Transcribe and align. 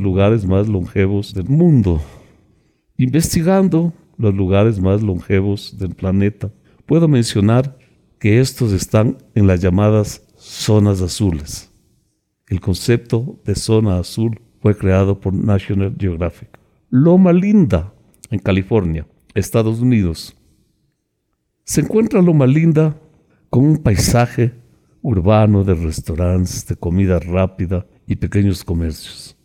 lugares 0.00 0.46
más 0.46 0.68
longevos 0.68 1.34
del 1.34 1.48
mundo. 1.48 2.00
Investigando 2.96 3.92
los 4.16 4.34
lugares 4.34 4.80
más 4.80 5.02
longevos 5.02 5.78
del 5.78 5.94
planeta, 5.94 6.50
puedo 6.86 7.08
mencionar 7.08 7.78
que 8.18 8.40
estos 8.40 8.72
están 8.72 9.18
en 9.34 9.46
las 9.46 9.60
llamadas 9.60 10.26
zonas 10.36 11.00
azules. 11.00 11.70
El 12.48 12.60
concepto 12.60 13.40
de 13.44 13.54
zona 13.54 13.98
azul 13.98 14.40
fue 14.60 14.76
creado 14.76 15.20
por 15.20 15.32
National 15.32 15.94
Geographic. 15.98 16.58
Loma 16.90 17.32
Linda, 17.32 17.94
en 18.30 18.40
California, 18.40 19.06
Estados 19.34 19.80
Unidos. 19.80 20.36
Se 21.64 21.80
encuentra 21.80 22.20
Loma 22.20 22.46
Linda 22.46 22.96
con 23.48 23.64
un 23.64 23.78
paisaje 23.78 24.52
urbano 25.02 25.64
de 25.64 25.74
restaurantes, 25.74 26.66
de 26.66 26.76
comida 26.76 27.18
rápida 27.18 27.86
y 28.06 28.16
pequeños 28.16 28.64
comercios. 28.64 29.36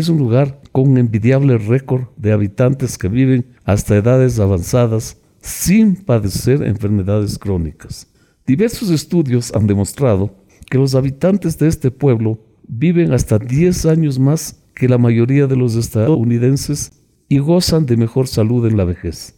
Es 0.00 0.08
un 0.08 0.16
lugar 0.16 0.62
con 0.72 0.92
un 0.92 0.96
envidiable 0.96 1.58
récord 1.58 2.04
de 2.16 2.32
habitantes 2.32 2.96
que 2.96 3.06
viven 3.06 3.44
hasta 3.64 3.98
edades 3.98 4.38
avanzadas 4.38 5.18
sin 5.42 5.94
padecer 5.94 6.62
enfermedades 6.62 7.38
crónicas. 7.38 8.08
Diversos 8.46 8.88
estudios 8.88 9.54
han 9.54 9.66
demostrado 9.66 10.34
que 10.70 10.78
los 10.78 10.94
habitantes 10.94 11.58
de 11.58 11.68
este 11.68 11.90
pueblo 11.90 12.40
viven 12.66 13.12
hasta 13.12 13.38
10 13.38 13.84
años 13.84 14.18
más 14.18 14.62
que 14.74 14.88
la 14.88 14.96
mayoría 14.96 15.46
de 15.46 15.56
los 15.56 15.76
estadounidenses 15.76 16.92
y 17.28 17.36
gozan 17.36 17.84
de 17.84 17.98
mejor 17.98 18.26
salud 18.26 18.66
en 18.66 18.78
la 18.78 18.84
vejez. 18.86 19.34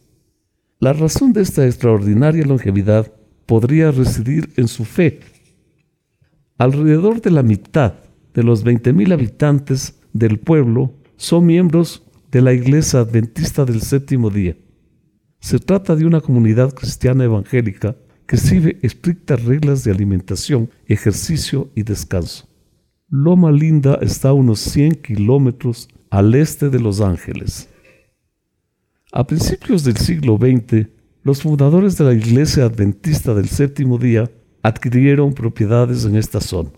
La 0.79 0.93
razón 0.93 1.33
de 1.33 1.43
esta 1.43 1.67
extraordinaria 1.67 2.47
longevidad 2.47 3.13
podría 3.47 3.91
residir 3.91 4.51
en 4.57 4.69
su 4.69 4.85
fe. 4.85 5.19
Alrededor 6.57 7.21
de 7.21 7.33
la 7.33 7.43
mitad 7.43 7.95
de 8.33 8.45
los 8.45 8.65
20.000 8.65 9.13
habitantes 9.13 9.99
del 10.13 10.39
pueblo 10.39 10.95
son 11.17 11.47
miembros 11.47 12.03
de 12.31 12.41
la 12.43 12.53
Iglesia 12.53 13.01
Adventista 13.01 13.65
del 13.65 13.83
Séptimo 13.83 14.31
Día. 14.31 14.57
Se 15.41 15.59
trata 15.59 15.97
de 15.97 16.07
una 16.07 16.21
comunidad 16.21 16.73
cristiana 16.75 17.25
evangélica 17.25 17.97
que 18.27 18.37
sigue 18.37 18.79
estrictas 18.83 19.45
reglas 19.45 19.85
de 19.85 19.91
alimentación, 19.91 20.71
ejercicio 20.87 21.71
y 21.75 21.83
descanso. 21.83 22.49
Loma 23.09 23.53
Linda 23.53 23.99
está 24.01 24.31
a 24.31 24.33
unos 24.33 24.61
100 24.61 25.03
kilómetros 25.03 25.89
al 26.09 26.35
este 26.35 26.71
de 26.71 26.81
Los 26.81 27.01
Ángeles. 27.01 27.69
A 29.13 29.27
principios 29.27 29.85
del 29.85 29.99
siglo 29.99 30.39
XX, 30.39 30.89
los 31.23 31.43
fundadores 31.43 31.99
de 31.99 32.05
la 32.05 32.15
Iglesia 32.15 32.65
Adventista 32.65 33.35
del 33.35 33.49
Séptimo 33.49 33.99
Día 33.99 34.31
adquirieron 34.63 35.35
propiedades 35.35 36.07
en 36.07 36.17
esta 36.17 36.41
zona. 36.41 36.71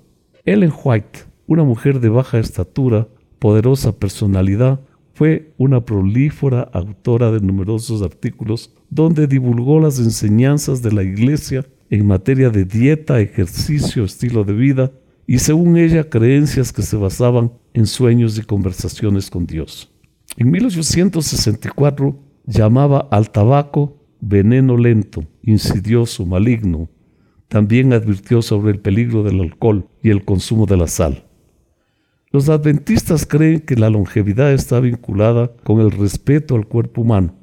Ellen 0.44 0.72
White, 0.82 1.20
una 1.46 1.62
mujer 1.62 2.00
de 2.00 2.08
baja 2.08 2.38
estatura, 2.38 3.06
poderosa 3.38 3.98
personalidad, 3.98 4.80
fue 5.14 5.52
una 5.58 5.84
prolífera 5.84 6.62
autora 6.72 7.30
de 7.30 7.40
numerosos 7.40 8.02
artículos 8.02 8.72
donde 8.90 9.26
divulgó 9.26 9.80
las 9.80 9.98
enseñanzas 9.98 10.82
de 10.82 10.92
la 10.92 11.02
Iglesia 11.02 11.64
en 11.90 12.06
materia 12.06 12.50
de 12.50 12.64
dieta, 12.64 13.20
ejercicio, 13.20 14.04
estilo 14.04 14.44
de 14.44 14.54
vida 14.54 14.92
y 15.26 15.38
según 15.38 15.76
ella 15.76 16.10
creencias 16.10 16.72
que 16.72 16.82
se 16.82 16.96
basaban 16.96 17.52
en 17.72 17.86
sueños 17.86 18.36
y 18.38 18.42
conversaciones 18.42 19.30
con 19.30 19.46
Dios. 19.46 19.90
En 20.36 20.50
1864 20.50 22.18
llamaba 22.46 23.08
al 23.10 23.30
tabaco 23.30 23.96
veneno 24.20 24.76
lento, 24.76 25.24
insidioso, 25.42 26.26
maligno. 26.26 26.88
También 27.48 27.92
advirtió 27.92 28.42
sobre 28.42 28.72
el 28.72 28.80
peligro 28.80 29.22
del 29.22 29.40
alcohol 29.40 29.88
y 30.02 30.10
el 30.10 30.24
consumo 30.24 30.66
de 30.66 30.76
la 30.76 30.88
sal. 30.88 31.23
Los 32.34 32.48
adventistas 32.48 33.26
creen 33.26 33.60
que 33.60 33.76
la 33.76 33.90
longevidad 33.90 34.52
está 34.52 34.80
vinculada 34.80 35.52
con 35.62 35.80
el 35.80 35.92
respeto 35.92 36.56
al 36.56 36.66
cuerpo 36.66 37.02
humano, 37.02 37.36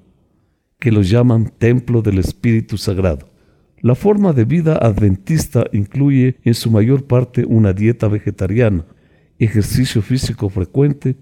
que 0.80 0.92
lo 0.92 1.02
llaman 1.02 1.54
templo 1.58 2.02
del 2.02 2.20
Espíritu 2.20 2.78
Sagrado. 2.78 3.30
La 3.80 3.96
forma 3.96 4.34
de 4.34 4.44
vida 4.44 4.76
adventista 4.76 5.64
incluye 5.72 6.42
en 6.44 6.56
su 6.56 6.70
mayor 6.70 7.06
parte 7.06 7.46
una 7.46 7.72
dieta 7.72 8.10
vegetariana, 8.10 8.86
ejercicio 9.40 10.02
físico 10.02 10.50
frecuente 10.50 11.16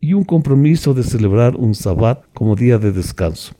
y 0.00 0.14
un 0.14 0.24
compromiso 0.24 0.92
de 0.92 1.04
celebrar 1.04 1.54
un 1.54 1.76
sabbat 1.76 2.24
como 2.34 2.56
día 2.56 2.78
de 2.78 2.90
descanso. 2.90 3.54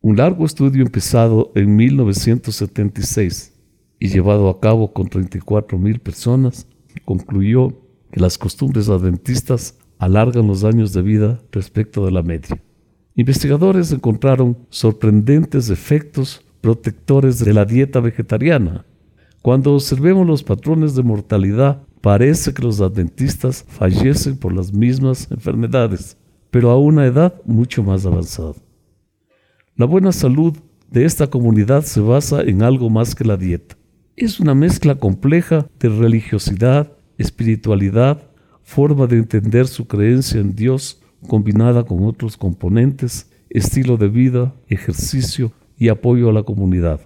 Un 0.00 0.16
largo 0.16 0.46
estudio 0.46 0.82
empezado 0.82 1.52
en 1.54 1.76
1976 1.76 3.60
y 3.98 4.08
llevado 4.08 4.48
a 4.48 4.58
cabo 4.58 4.94
con 4.94 5.10
34 5.10 5.78
mil 5.78 5.98
personas 5.98 6.66
concluyó 7.04 7.81
que 8.12 8.20
las 8.20 8.38
costumbres 8.38 8.88
adventistas 8.88 9.78
alargan 9.98 10.46
los 10.46 10.62
años 10.62 10.92
de 10.92 11.02
vida 11.02 11.40
respecto 11.50 12.04
de 12.04 12.12
la 12.12 12.22
media. 12.22 12.62
Investigadores 13.16 13.90
encontraron 13.90 14.56
sorprendentes 14.68 15.70
efectos 15.70 16.44
protectores 16.60 17.44
de 17.44 17.52
la 17.52 17.64
dieta 17.64 18.00
vegetariana. 18.00 18.84
Cuando 19.42 19.74
observemos 19.74 20.26
los 20.26 20.42
patrones 20.42 20.94
de 20.94 21.02
mortalidad, 21.02 21.82
parece 22.00 22.54
que 22.54 22.62
los 22.62 22.80
adventistas 22.80 23.64
fallecen 23.68 24.36
por 24.36 24.52
las 24.52 24.72
mismas 24.72 25.30
enfermedades, 25.30 26.16
pero 26.50 26.70
a 26.70 26.78
una 26.78 27.06
edad 27.06 27.34
mucho 27.44 27.82
más 27.82 28.06
avanzada. 28.06 28.54
La 29.76 29.86
buena 29.86 30.12
salud 30.12 30.56
de 30.90 31.04
esta 31.04 31.28
comunidad 31.28 31.82
se 31.82 32.00
basa 32.00 32.42
en 32.42 32.62
algo 32.62 32.90
más 32.90 33.14
que 33.14 33.24
la 33.24 33.36
dieta. 33.36 33.76
Es 34.16 34.38
una 34.38 34.54
mezcla 34.54 34.96
compleja 34.96 35.66
de 35.80 35.88
religiosidad, 35.88 36.92
espiritualidad, 37.22 38.30
forma 38.62 39.06
de 39.06 39.16
entender 39.16 39.66
su 39.66 39.86
creencia 39.86 40.40
en 40.40 40.54
Dios 40.54 41.00
combinada 41.26 41.84
con 41.84 42.04
otros 42.04 42.36
componentes, 42.36 43.30
estilo 43.48 43.96
de 43.96 44.08
vida, 44.08 44.54
ejercicio 44.68 45.52
y 45.78 45.88
apoyo 45.88 46.28
a 46.28 46.32
la 46.32 46.42
comunidad. 46.42 47.00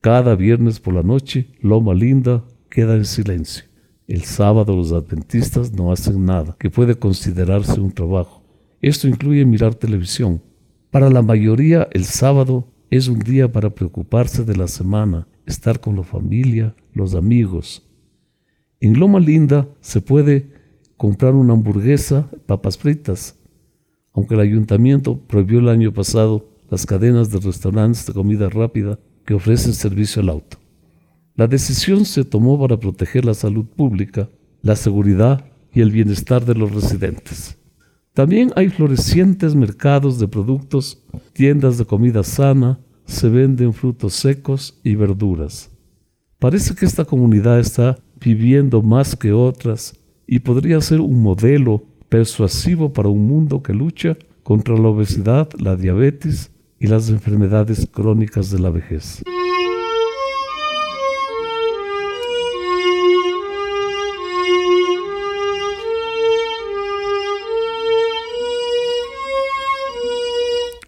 Cada 0.00 0.34
viernes 0.34 0.80
por 0.80 0.94
la 0.94 1.02
noche, 1.02 1.52
Loma 1.60 1.94
Linda 1.94 2.44
queda 2.70 2.94
en 2.96 3.04
silencio. 3.04 3.64
El 4.06 4.22
sábado 4.22 4.76
los 4.76 4.92
adventistas 4.92 5.72
no 5.72 5.92
hacen 5.92 6.24
nada 6.24 6.56
que 6.58 6.70
puede 6.70 6.94
considerarse 6.94 7.80
un 7.80 7.92
trabajo. 7.92 8.42
Esto 8.80 9.08
incluye 9.08 9.44
mirar 9.44 9.74
televisión, 9.74 10.40
para 10.96 11.10
la 11.10 11.20
mayoría 11.20 11.88
el 11.92 12.04
sábado 12.04 12.72
es 12.90 13.08
un 13.08 13.18
día 13.18 13.52
para 13.52 13.68
preocuparse 13.68 14.44
de 14.44 14.56
la 14.56 14.68
semana, 14.68 15.28
estar 15.44 15.80
con 15.80 15.96
la 15.96 16.04
familia, 16.04 16.74
los 16.94 17.14
amigos. 17.14 17.86
En 18.80 18.98
Loma 18.98 19.20
Linda 19.20 19.68
se 19.80 20.00
puede 20.00 20.50
comprar 20.96 21.34
una 21.34 21.54
hamburguesa, 21.54 22.28
papas 22.46 22.76
fritas, 22.76 23.38
aunque 24.12 24.34
el 24.34 24.40
ayuntamiento 24.40 25.18
prohibió 25.18 25.60
el 25.60 25.68
año 25.68 25.92
pasado 25.92 26.48
las 26.70 26.84
cadenas 26.84 27.30
de 27.30 27.38
restaurantes 27.38 28.06
de 28.06 28.12
comida 28.12 28.48
rápida 28.48 28.98
que 29.24 29.34
ofrecen 29.34 29.72
servicio 29.72 30.22
al 30.22 30.28
auto. 30.28 30.58
La 31.34 31.46
decisión 31.46 32.04
se 32.04 32.24
tomó 32.24 32.58
para 32.58 32.78
proteger 32.78 33.24
la 33.24 33.34
salud 33.34 33.66
pública, 33.66 34.28
la 34.62 34.76
seguridad 34.76 35.44
y 35.72 35.80
el 35.80 35.90
bienestar 35.90 36.44
de 36.44 36.54
los 36.54 36.72
residentes. 36.72 37.58
También 38.14 38.52
hay 38.56 38.70
florecientes 38.70 39.54
mercados 39.54 40.18
de 40.18 40.28
productos, 40.28 41.02
tiendas 41.34 41.76
de 41.76 41.84
comida 41.84 42.22
sana, 42.22 42.78
se 43.04 43.28
venden 43.28 43.74
frutos 43.74 44.14
secos 44.14 44.80
y 44.82 44.94
verduras. 44.94 45.70
Parece 46.38 46.74
que 46.74 46.86
esta 46.86 47.04
comunidad 47.04 47.60
está 47.60 47.98
viviendo 48.20 48.82
más 48.82 49.16
que 49.16 49.32
otras 49.32 49.94
y 50.26 50.40
podría 50.40 50.80
ser 50.80 51.00
un 51.00 51.22
modelo 51.22 51.84
persuasivo 52.08 52.92
para 52.92 53.08
un 53.08 53.26
mundo 53.26 53.62
que 53.62 53.72
lucha 53.72 54.16
contra 54.42 54.76
la 54.76 54.88
obesidad, 54.88 55.48
la 55.58 55.76
diabetes 55.76 56.50
y 56.78 56.86
las 56.86 57.08
enfermedades 57.08 57.88
crónicas 57.90 58.50
de 58.50 58.58
la 58.58 58.70
vejez. 58.70 59.22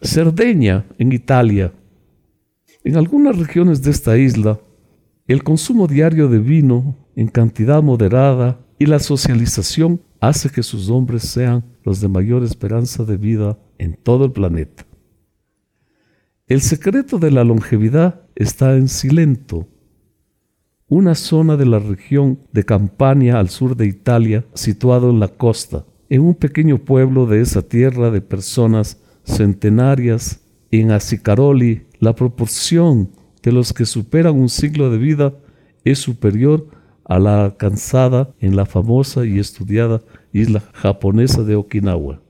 Cerdeña, 0.02 0.86
en 0.98 1.12
Italia. 1.12 1.72
En 2.82 2.96
algunas 2.96 3.38
regiones 3.38 3.82
de 3.82 3.90
esta 3.90 4.16
isla, 4.16 4.58
el 5.26 5.42
consumo 5.42 5.86
diario 5.86 6.28
de 6.28 6.38
vino 6.38 6.96
en 7.18 7.26
cantidad 7.26 7.82
moderada 7.82 8.60
y 8.78 8.86
la 8.86 9.00
socialización 9.00 10.00
hace 10.20 10.50
que 10.50 10.62
sus 10.62 10.88
hombres 10.88 11.24
sean 11.24 11.64
los 11.82 12.00
de 12.00 12.06
mayor 12.06 12.44
esperanza 12.44 13.04
de 13.04 13.16
vida 13.16 13.58
en 13.76 13.94
todo 14.00 14.26
el 14.26 14.30
planeta. 14.30 14.86
El 16.46 16.60
secreto 16.60 17.18
de 17.18 17.32
la 17.32 17.42
longevidad 17.42 18.20
está 18.36 18.76
en 18.76 18.86
Silento, 18.86 19.66
una 20.86 21.16
zona 21.16 21.56
de 21.56 21.66
la 21.66 21.80
región 21.80 22.38
de 22.52 22.62
Campania 22.64 23.40
al 23.40 23.48
sur 23.48 23.76
de 23.76 23.88
Italia, 23.88 24.46
situado 24.54 25.10
en 25.10 25.18
la 25.18 25.26
costa, 25.26 25.86
en 26.08 26.20
un 26.20 26.36
pequeño 26.36 26.78
pueblo 26.78 27.26
de 27.26 27.40
esa 27.40 27.62
tierra 27.62 28.12
de 28.12 28.20
personas 28.20 29.02
centenarias, 29.24 30.40
en 30.70 30.92
Acicaroli 30.92 31.88
la 31.98 32.14
proporción 32.14 33.10
de 33.42 33.50
los 33.50 33.72
que 33.72 33.86
superan 33.86 34.36
un 34.36 34.48
siglo 34.48 34.88
de 34.88 34.98
vida 34.98 35.34
es 35.84 35.98
superior 35.98 36.77
a 37.08 37.18
la 37.18 37.46
alcanzada 37.46 38.32
en 38.38 38.54
la 38.54 38.66
famosa 38.66 39.26
y 39.26 39.38
estudiada 39.38 40.02
isla 40.32 40.62
japonesa 40.74 41.42
de 41.42 41.56
Okinawa. 41.56 42.20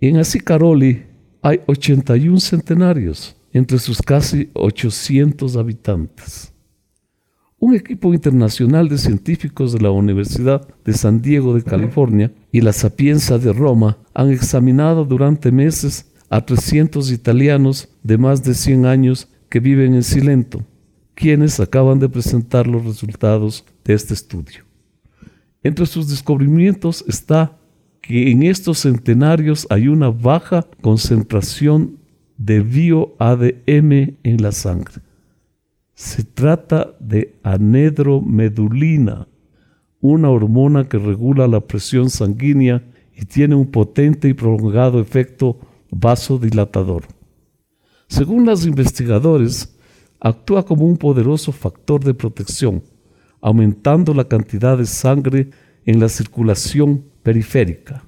En 0.00 0.18
Asicaroli 0.18 1.04
hay 1.42 1.60
81 1.66 2.38
centenarios 2.38 3.36
entre 3.52 3.78
sus 3.78 4.00
casi 4.02 4.50
800 4.52 5.56
habitantes. 5.56 6.52
Un 7.58 7.74
equipo 7.74 8.14
internacional 8.14 8.88
de 8.88 8.98
científicos 8.98 9.72
de 9.72 9.80
la 9.80 9.90
Universidad 9.90 10.68
de 10.84 10.92
San 10.92 11.20
Diego 11.20 11.54
de 11.54 11.64
California 11.64 12.32
y 12.52 12.60
la 12.60 12.72
Sapienza 12.72 13.38
de 13.38 13.52
Roma 13.52 13.98
han 14.14 14.30
examinado 14.30 15.04
durante 15.04 15.50
meses 15.50 16.12
a 16.30 16.44
300 16.44 17.10
italianos 17.10 17.88
de 18.04 18.18
más 18.18 18.44
de 18.44 18.54
100 18.54 18.86
años 18.86 19.28
que 19.48 19.60
viven 19.60 19.94
en 19.94 20.04
Silento, 20.04 20.62
quienes 21.18 21.58
acaban 21.58 21.98
de 21.98 22.08
presentar 22.08 22.68
los 22.68 22.84
resultados 22.84 23.64
de 23.84 23.92
este 23.92 24.14
estudio. 24.14 24.62
Entre 25.64 25.84
sus 25.84 26.08
descubrimientos 26.08 27.04
está 27.08 27.58
que 28.00 28.30
en 28.30 28.44
estos 28.44 28.78
centenarios 28.78 29.66
hay 29.68 29.88
una 29.88 30.10
baja 30.10 30.64
concentración 30.80 31.98
de 32.36 32.60
bio-ADM 32.60 34.16
en 34.22 34.42
la 34.42 34.52
sangre. 34.52 35.02
Se 35.92 36.22
trata 36.22 36.94
de 37.00 37.34
anedromedulina, 37.42 39.26
una 40.00 40.30
hormona 40.30 40.88
que 40.88 40.98
regula 40.98 41.48
la 41.48 41.58
presión 41.58 42.10
sanguínea 42.10 42.84
y 43.12 43.24
tiene 43.24 43.56
un 43.56 43.66
potente 43.66 44.28
y 44.28 44.34
prolongado 44.34 45.00
efecto 45.00 45.58
vasodilatador. 45.90 47.06
Según 48.06 48.46
los 48.46 48.64
investigadores, 48.64 49.76
actúa 50.20 50.64
como 50.64 50.86
un 50.86 50.96
poderoso 50.96 51.52
factor 51.52 52.02
de 52.04 52.14
protección, 52.14 52.82
aumentando 53.40 54.14
la 54.14 54.24
cantidad 54.24 54.76
de 54.76 54.86
sangre 54.86 55.50
en 55.84 56.00
la 56.00 56.08
circulación 56.08 57.04
periférica. 57.22 58.04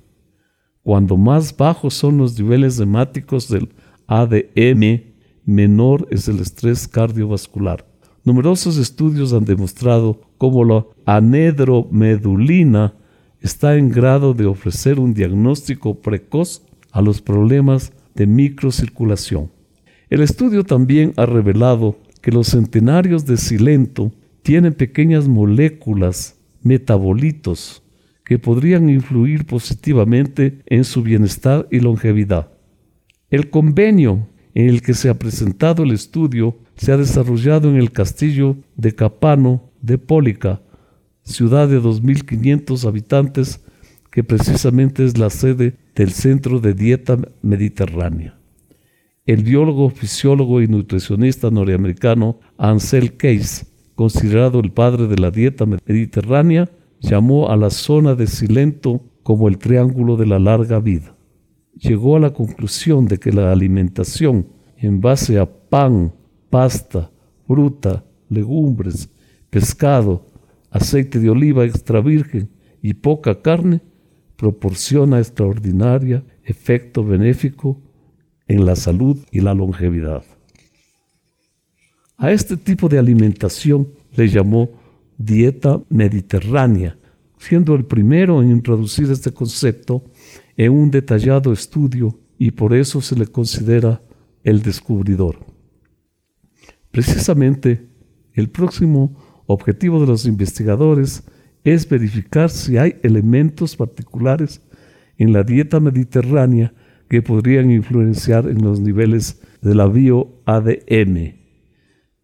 Cuando 0.82 1.16
más 1.16 1.56
bajos 1.56 1.94
son 1.94 2.18
los 2.18 2.38
niveles 2.38 2.78
hemáticos 2.80 3.48
del 3.48 3.68
ADM, 4.06 5.02
menor 5.44 6.06
es 6.10 6.26
el 6.28 6.40
estrés 6.40 6.88
cardiovascular. 6.88 7.86
Numerosos 8.24 8.76
estudios 8.76 9.32
han 9.32 9.44
demostrado 9.44 10.20
cómo 10.36 10.64
la 10.64 10.86
anedromedulina 11.06 12.94
está 13.40 13.76
en 13.76 13.88
grado 13.90 14.34
de 14.34 14.46
ofrecer 14.46 14.98
un 15.00 15.14
diagnóstico 15.14 16.00
precoz 16.00 16.62
a 16.92 17.00
los 17.00 17.22
problemas 17.22 17.92
de 18.14 18.26
microcirculación. 18.26 19.50
El 20.10 20.22
estudio 20.22 20.64
también 20.64 21.12
ha 21.16 21.24
revelado 21.24 21.96
que 22.20 22.32
los 22.32 22.48
centenarios 22.48 23.26
de 23.26 23.36
silento 23.36 24.12
tienen 24.42 24.74
pequeñas 24.74 25.28
moléculas, 25.28 26.36
metabolitos, 26.62 27.84
que 28.24 28.36
podrían 28.36 28.90
influir 28.90 29.46
positivamente 29.46 30.62
en 30.66 30.82
su 30.82 31.02
bienestar 31.02 31.68
y 31.70 31.78
longevidad. 31.78 32.48
El 33.30 33.50
convenio 33.50 34.26
en 34.54 34.68
el 34.68 34.82
que 34.82 34.94
se 34.94 35.10
ha 35.10 35.14
presentado 35.14 35.84
el 35.84 35.92
estudio 35.92 36.58
se 36.74 36.90
ha 36.90 36.96
desarrollado 36.96 37.70
en 37.70 37.76
el 37.76 37.92
castillo 37.92 38.56
de 38.76 38.96
Capano 38.96 39.70
de 39.80 39.96
Pólica, 39.96 40.60
ciudad 41.22 41.68
de 41.68 41.80
2.500 41.80 42.84
habitantes 42.84 43.60
que 44.10 44.24
precisamente 44.24 45.04
es 45.04 45.16
la 45.18 45.30
sede 45.30 45.76
del 45.94 46.10
Centro 46.10 46.58
de 46.58 46.74
Dieta 46.74 47.16
Mediterránea. 47.42 48.39
El 49.30 49.44
biólogo, 49.44 49.90
fisiólogo 49.90 50.60
y 50.60 50.66
nutricionista 50.66 51.52
norteamericano 51.52 52.40
Ansel 52.58 53.16
Case, 53.16 53.64
considerado 53.94 54.58
el 54.58 54.72
padre 54.72 55.06
de 55.06 55.18
la 55.18 55.30
dieta 55.30 55.66
mediterránea, 55.66 56.68
llamó 56.98 57.48
a 57.48 57.56
la 57.56 57.70
zona 57.70 58.16
de 58.16 58.26
Silento 58.26 59.04
como 59.22 59.46
el 59.46 59.58
triángulo 59.58 60.16
de 60.16 60.26
la 60.26 60.40
larga 60.40 60.80
vida. 60.80 61.14
Llegó 61.76 62.16
a 62.16 62.18
la 62.18 62.32
conclusión 62.32 63.06
de 63.06 63.18
que 63.18 63.30
la 63.30 63.52
alimentación 63.52 64.48
en 64.76 65.00
base 65.00 65.38
a 65.38 65.46
pan, 65.46 66.12
pasta, 66.50 67.12
fruta, 67.46 68.04
legumbres, 68.30 69.10
pescado, 69.48 70.26
aceite 70.72 71.20
de 71.20 71.30
oliva 71.30 71.64
extra 71.64 72.00
virgen 72.00 72.50
y 72.82 72.94
poca 72.94 73.40
carne 73.42 73.80
proporciona 74.34 75.20
extraordinario 75.20 76.24
efecto 76.42 77.04
benéfico 77.04 77.80
en 78.50 78.66
la 78.66 78.74
salud 78.74 79.16
y 79.30 79.40
la 79.40 79.54
longevidad. 79.54 80.24
A 82.16 82.32
este 82.32 82.56
tipo 82.56 82.88
de 82.88 82.98
alimentación 82.98 83.86
le 84.16 84.28
llamó 84.28 84.70
dieta 85.16 85.80
mediterránea, 85.88 86.98
siendo 87.38 87.76
el 87.76 87.84
primero 87.84 88.42
en 88.42 88.50
introducir 88.50 89.08
este 89.08 89.30
concepto 89.30 90.02
en 90.56 90.72
un 90.72 90.90
detallado 90.90 91.52
estudio 91.52 92.18
y 92.38 92.50
por 92.50 92.74
eso 92.74 93.00
se 93.00 93.14
le 93.14 93.28
considera 93.28 94.02
el 94.42 94.62
descubridor. 94.62 95.38
Precisamente, 96.90 97.86
el 98.34 98.50
próximo 98.50 99.14
objetivo 99.46 100.00
de 100.00 100.08
los 100.08 100.26
investigadores 100.26 101.22
es 101.62 101.88
verificar 101.88 102.50
si 102.50 102.78
hay 102.78 102.96
elementos 103.04 103.76
particulares 103.76 104.60
en 105.18 105.32
la 105.32 105.44
dieta 105.44 105.78
mediterránea 105.78 106.74
que 107.10 107.22
podrían 107.22 107.72
influenciar 107.72 108.48
en 108.48 108.62
los 108.62 108.78
niveles 108.78 109.42
de 109.60 109.74
la 109.74 109.88
bio-ADM. 109.88 111.34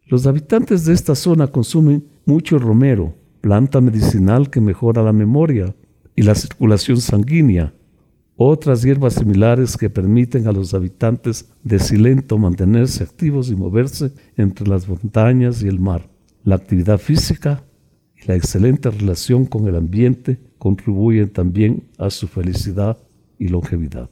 Los 0.07 0.29
habitantes 0.29 0.85
de 0.85 0.95
esta 0.95 1.17
zona 1.17 1.49
consumen 1.49 2.07
mucho 2.25 2.61
romero, 2.61 3.17
planta 3.41 3.81
medicinal 3.81 4.49
que 4.49 4.61
mejora 4.61 5.03
la 5.03 5.13
memoria 5.13 5.75
y 6.15 6.23
la 6.23 6.37
circulación 6.37 7.01
sanguínea, 7.01 7.75
otras 8.37 8.83
hierbas 8.83 9.15
similares 9.15 9.77
que 9.77 9.91
permiten 9.91 10.47
a 10.47 10.53
los 10.53 10.73
habitantes 10.73 11.51
de 11.65 11.81
Silento 11.81 12.39
mantenerse 12.39 13.03
activos 13.03 13.51
y 13.51 13.57
moverse 13.57 14.13
entre 14.37 14.69
las 14.69 14.89
montañas 14.89 15.63
y 15.63 15.69
el 15.69 15.81
mar. 15.81 16.09
La 16.45 16.55
actividad 16.55 16.99
física 16.99 17.65
y 18.15 18.29
la 18.29 18.37
excelente 18.37 18.89
relación 18.91 19.47
con 19.47 19.67
el 19.67 19.75
ambiente 19.75 20.39
contribuyen 20.59 21.31
también 21.31 21.89
a 21.99 22.09
su 22.11 22.29
felicidad 22.29 22.99
y 23.37 23.49
longevidad. 23.49 24.11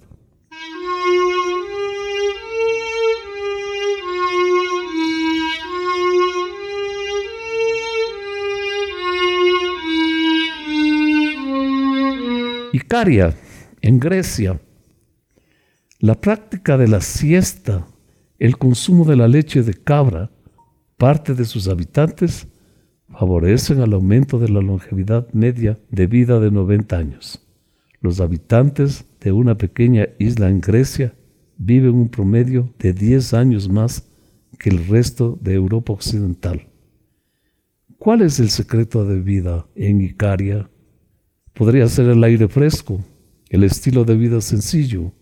Icaria, 12.74 13.32
en 13.82 14.00
Grecia, 14.00 14.60
la 16.00 16.20
práctica 16.20 16.76
de 16.76 16.88
la 16.88 17.00
siesta, 17.00 17.86
el 18.40 18.58
consumo 18.58 19.04
de 19.04 19.14
la 19.14 19.28
leche 19.28 19.62
de 19.62 19.74
cabra, 19.74 20.32
parte 20.96 21.34
de 21.34 21.44
sus 21.44 21.69
habitantes 21.69 22.48
favorecen 23.08 23.78
al 23.78 23.93
aumento 23.93 24.40
de 24.40 24.48
la 24.48 24.60
longevidad 24.60 25.32
media 25.32 25.78
de 25.88 26.08
vida 26.08 26.40
de 26.40 26.50
90 26.50 26.98
años. 26.98 27.46
Los 28.00 28.20
habitantes 28.20 29.06
de 29.20 29.31
una 29.31 29.56
pequeña 29.56 30.08
isla 30.19 30.48
en 30.48 30.60
Grecia 30.60 31.14
viven 31.56 31.94
un 31.94 32.08
promedio 32.08 32.74
de 32.81 32.93
10 32.93 33.34
años 33.34 33.69
más 33.69 34.10
que 34.58 34.70
el 34.70 34.84
resto 34.88 35.38
de 35.40 35.54
Europa 35.54 35.93
Occidental. 35.93 36.66
¿Cuál 37.98 38.22
es 38.22 38.40
el 38.40 38.50
secreto 38.50 39.04
de 39.04 39.20
vida 39.20 39.64
en 39.76 40.00
Icaria? 40.00 40.69
Podría 41.55 41.89
ser 41.89 42.08
el 42.08 42.23
aire 42.25 42.49
fresco, 42.49 43.01
el 43.49 43.63
estilo 43.63 44.05
de 44.05 44.17
vida 44.17 44.41
sencillo, 44.41 45.13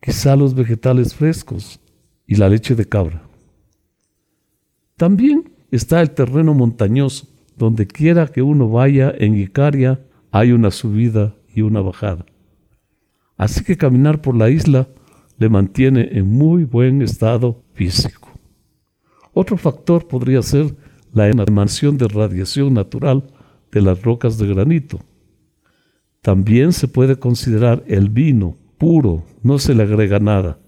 quizá 0.00 0.36
los 0.36 0.54
vegetales 0.54 1.14
frescos 1.14 1.80
y 2.26 2.36
la 2.36 2.48
leche 2.48 2.74
de 2.74 2.86
cabra. 2.86 3.22
También 4.96 5.52
está 5.72 6.00
el 6.00 6.12
terreno 6.12 6.54
montañoso. 6.54 7.26
Donde 7.56 7.86
quiera 7.86 8.28
que 8.28 8.40
uno 8.42 8.68
vaya 8.68 9.12
en 9.16 9.36
Icaria 9.36 10.00
hay 10.30 10.52
una 10.52 10.70
subida 10.70 11.36
y 11.54 11.60
una 11.60 11.80
bajada. 11.80 12.24
Así 13.36 13.62
que 13.62 13.76
caminar 13.76 14.22
por 14.22 14.36
la 14.36 14.48
isla 14.48 14.88
le 15.38 15.48
mantiene 15.48 16.08
en 16.12 16.30
muy 16.30 16.64
buen 16.64 17.02
estado 17.02 17.62
físico. 17.74 18.30
Otro 19.34 19.56
factor 19.56 20.08
podría 20.08 20.42
ser 20.42 20.74
la 21.12 21.28
emanación 21.28 21.98
de 21.98 22.08
radiación 22.08 22.74
natural 22.74 23.30
de 23.70 23.82
las 23.82 24.02
rocas 24.02 24.38
de 24.38 24.46
granito. 24.46 25.00
También 26.22 26.72
se 26.72 26.86
puede 26.86 27.16
considerar 27.16 27.82
el 27.88 28.08
vino 28.08 28.56
puro, 28.78 29.24
no 29.42 29.58
se 29.58 29.74
le 29.74 29.82
agrega 29.82 30.20
nada. 30.20 30.60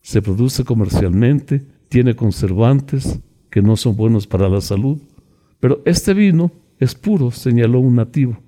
Se 0.00 0.22
produce 0.22 0.64
comercialmente, 0.64 1.66
tiene 1.90 2.16
conservantes 2.16 3.20
que 3.50 3.60
no 3.60 3.76
son 3.76 3.96
buenos 3.96 4.26
para 4.26 4.48
la 4.48 4.62
salud, 4.62 4.98
pero 5.60 5.82
este 5.84 6.14
vino 6.14 6.52
es 6.78 6.94
puro, 6.94 7.30
señaló 7.30 7.80
un 7.80 7.96
nativo. 7.96 8.38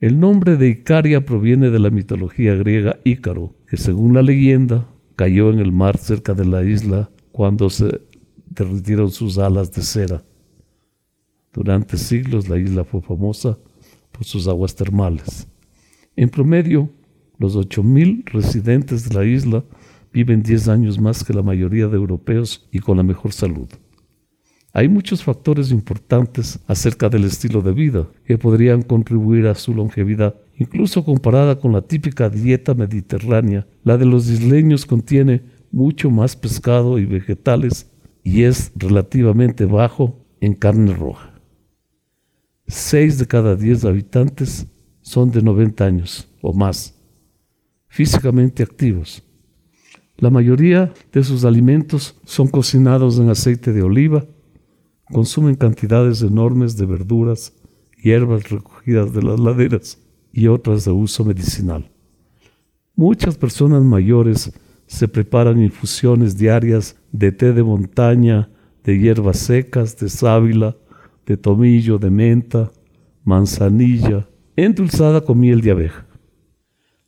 El 0.00 0.18
nombre 0.20 0.56
de 0.56 0.68
Icaria 0.68 1.22
proviene 1.22 1.68
de 1.68 1.80
la 1.80 1.90
mitología 1.90 2.54
griega 2.54 2.98
Ícaro, 3.04 3.56
que 3.68 3.76
según 3.76 4.14
la 4.14 4.22
leyenda 4.22 4.88
cayó 5.16 5.50
en 5.50 5.58
el 5.58 5.70
mar 5.70 5.98
cerca 5.98 6.32
de 6.32 6.46
la 6.46 6.64
isla 6.64 7.10
cuando 7.30 7.68
se 7.68 8.00
derritieron 8.46 9.10
sus 9.10 9.36
alas 9.36 9.70
de 9.72 9.82
cera. 9.82 10.24
Durante 11.52 11.98
siglos 11.98 12.48
la 12.48 12.56
isla 12.56 12.84
fue 12.84 13.02
famosa 13.02 13.58
sus 14.20 14.48
aguas 14.48 14.74
termales. 14.74 15.46
En 16.16 16.28
promedio, 16.28 16.90
los 17.38 17.56
8.000 17.56 18.24
residentes 18.30 19.08
de 19.08 19.14
la 19.14 19.24
isla 19.24 19.64
viven 20.12 20.42
10 20.42 20.68
años 20.68 20.98
más 20.98 21.22
que 21.22 21.32
la 21.32 21.42
mayoría 21.42 21.86
de 21.86 21.96
europeos 21.96 22.68
y 22.72 22.80
con 22.80 22.96
la 22.96 23.02
mejor 23.02 23.32
salud. 23.32 23.68
Hay 24.72 24.88
muchos 24.88 25.24
factores 25.24 25.70
importantes 25.70 26.60
acerca 26.66 27.08
del 27.08 27.24
estilo 27.24 27.62
de 27.62 27.72
vida 27.72 28.06
que 28.24 28.36
podrían 28.36 28.82
contribuir 28.82 29.46
a 29.46 29.54
su 29.54 29.74
longevidad, 29.74 30.34
incluso 30.56 31.04
comparada 31.04 31.58
con 31.58 31.72
la 31.72 31.82
típica 31.82 32.28
dieta 32.28 32.74
mediterránea. 32.74 33.66
La 33.82 33.96
de 33.96 34.04
los 34.04 34.28
isleños 34.28 34.84
contiene 34.84 35.42
mucho 35.72 36.10
más 36.10 36.36
pescado 36.36 36.98
y 36.98 37.06
vegetales 37.06 37.90
y 38.22 38.42
es 38.42 38.72
relativamente 38.76 39.64
bajo 39.64 40.18
en 40.40 40.54
carne 40.54 40.94
roja. 40.94 41.27
6 42.68 43.18
de 43.18 43.26
cada 43.26 43.56
10 43.56 43.86
habitantes 43.86 44.66
son 45.00 45.30
de 45.30 45.40
90 45.40 45.84
años 45.84 46.28
o 46.42 46.52
más, 46.52 46.94
físicamente 47.88 48.62
activos. 48.62 49.22
La 50.18 50.28
mayoría 50.28 50.92
de 51.12 51.24
sus 51.24 51.44
alimentos 51.44 52.20
son 52.24 52.48
cocinados 52.48 53.18
en 53.18 53.30
aceite 53.30 53.72
de 53.72 53.82
oliva, 53.82 54.26
consumen 55.10 55.54
cantidades 55.54 56.20
enormes 56.20 56.76
de 56.76 56.84
verduras, 56.84 57.54
hierbas 58.02 58.50
recogidas 58.50 59.14
de 59.14 59.22
las 59.22 59.40
laderas 59.40 59.98
y 60.30 60.48
otras 60.48 60.84
de 60.84 60.90
uso 60.90 61.24
medicinal. 61.24 61.90
Muchas 62.94 63.38
personas 63.38 63.82
mayores 63.82 64.52
se 64.86 65.08
preparan 65.08 65.62
infusiones 65.62 66.36
diarias 66.36 66.96
de 67.12 67.32
té 67.32 67.54
de 67.54 67.62
montaña, 67.62 68.50
de 68.84 68.98
hierbas 68.98 69.38
secas, 69.38 69.96
de 69.96 70.08
sábila, 70.10 70.76
de 71.28 71.36
tomillo, 71.36 71.98
de 71.98 72.10
menta, 72.10 72.72
manzanilla, 73.22 74.26
endulzada 74.56 75.20
con 75.20 75.38
miel 75.38 75.60
de 75.60 75.72
abeja. 75.72 76.06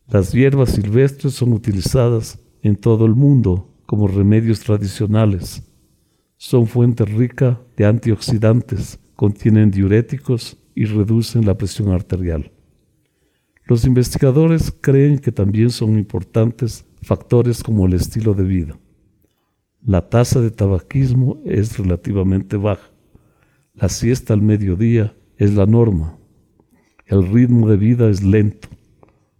Las 0.06 0.32
hierbas 0.32 0.72
silvestres 0.72 1.32
son 1.32 1.54
utilizadas 1.54 2.38
en 2.62 2.76
todo 2.76 3.06
el 3.06 3.14
mundo 3.14 3.74
como 3.86 4.08
remedios 4.08 4.60
tradicionales. 4.60 5.62
Son 6.36 6.66
fuente 6.66 7.06
rica 7.06 7.60
de 7.78 7.86
antioxidantes, 7.86 9.00
contienen 9.16 9.70
diuréticos 9.70 10.58
y 10.74 10.84
reducen 10.84 11.46
la 11.46 11.56
presión 11.56 11.88
arterial. 11.88 12.52
Los 13.64 13.86
investigadores 13.86 14.70
creen 14.82 15.18
que 15.18 15.32
también 15.32 15.70
son 15.70 15.98
importantes 15.98 16.84
factores 17.00 17.62
como 17.62 17.86
el 17.86 17.94
estilo 17.94 18.34
de 18.34 18.44
vida. 18.44 18.78
La 19.82 20.10
tasa 20.10 20.42
de 20.42 20.50
tabaquismo 20.50 21.40
es 21.46 21.78
relativamente 21.78 22.58
baja 22.58 22.90
la 23.80 23.88
siesta 23.88 24.34
al 24.34 24.42
mediodía 24.42 25.16
es 25.38 25.54
la 25.54 25.64
norma. 25.64 26.18
El 27.06 27.26
ritmo 27.26 27.66
de 27.66 27.78
vida 27.78 28.10
es 28.10 28.22
lento. 28.22 28.68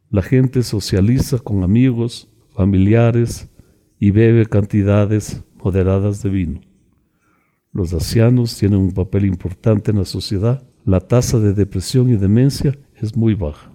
La 0.08 0.22
gente 0.22 0.62
socializa 0.62 1.38
con 1.38 1.62
amigos, 1.62 2.32
familiares 2.54 3.50
y 3.98 4.10
bebe 4.12 4.46
cantidades 4.46 5.44
moderadas 5.62 6.22
de 6.22 6.30
vino. 6.30 6.60
Los 7.72 7.92
ancianos 7.92 8.56
tienen 8.56 8.80
un 8.80 8.92
papel 8.92 9.26
importante 9.26 9.90
en 9.90 9.98
la 9.98 10.06
sociedad. 10.06 10.66
La 10.86 11.00
tasa 11.00 11.38
de 11.38 11.52
depresión 11.52 12.08
y 12.08 12.16
demencia 12.16 12.78
es 12.94 13.14
muy 13.14 13.34
baja. 13.34 13.69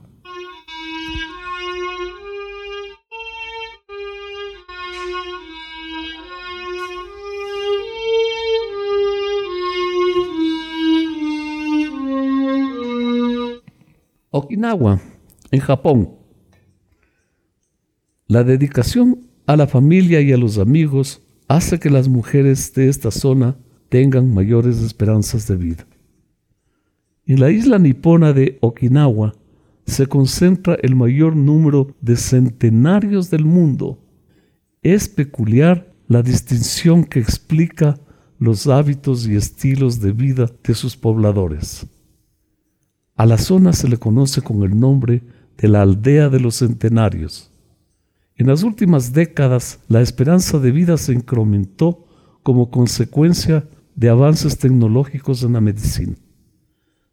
Okinawa, 14.46 15.02
en 15.50 15.60
Japón. 15.60 16.12
La 18.28 18.44
dedicación 18.44 19.28
a 19.48 19.56
la 19.56 19.66
familia 19.66 20.22
y 20.22 20.32
a 20.34 20.38
los 20.38 20.60
amigos 20.60 21.24
hace 21.48 21.80
que 21.80 21.90
las 21.90 22.08
mujeres 22.08 22.72
de 22.76 22.88
esta 22.88 23.10
zona 23.10 23.56
tengan 23.90 24.32
mayores 24.32 24.84
esperanzas 24.84 25.48
de 25.48 25.56
vida. 25.56 25.88
En 27.26 27.40
la 27.40 27.50
isla 27.50 27.80
nipona 27.80 28.34
de 28.34 28.60
Okinawa 28.62 29.34
se 29.88 30.06
concentra 30.06 30.76
el 30.76 30.96
mayor 30.96 31.36
número 31.36 31.96
de 32.02 32.16
centenarios 32.16 33.32
del 33.32 33.46
mundo. 33.46 33.98
Es 34.84 35.10
peculiar 35.10 35.92
la 36.08 36.22
distinción 36.22 37.04
que 37.04 37.20
explica 37.20 38.00
los 38.38 38.68
hábitos 38.68 39.28
y 39.28 39.36
estilos 39.36 40.02
de 40.02 40.12
vida 40.12 40.52
de 40.64 40.76
sus 40.76 40.96
pobladores. 40.96 41.88
A 43.16 43.26
la 43.26 43.38
zona 43.38 43.72
se 43.72 43.88
le 43.88 43.98
conoce 43.98 44.42
con 44.42 44.64
el 44.64 44.78
nombre 44.78 45.24
de 45.58 45.70
la 45.70 45.82
aldea 45.82 46.30
de 46.30 46.42
los 46.42 46.56
centenarios. 46.56 47.50
En 48.36 48.48
las 48.48 48.64
últimas 48.64 49.14
décadas, 49.14 49.80
la 49.88 50.02
esperanza 50.02 50.60
de 50.60 50.72
vida 50.72 50.98
se 50.98 51.14
incrementó 51.14 52.06
como 52.44 52.70
consecuencia 52.70 53.70
de 53.96 54.10
avances 54.10 54.58
tecnológicos 54.58 55.44
en 55.44 55.54
la 55.54 55.62
medicina. 55.62 56.16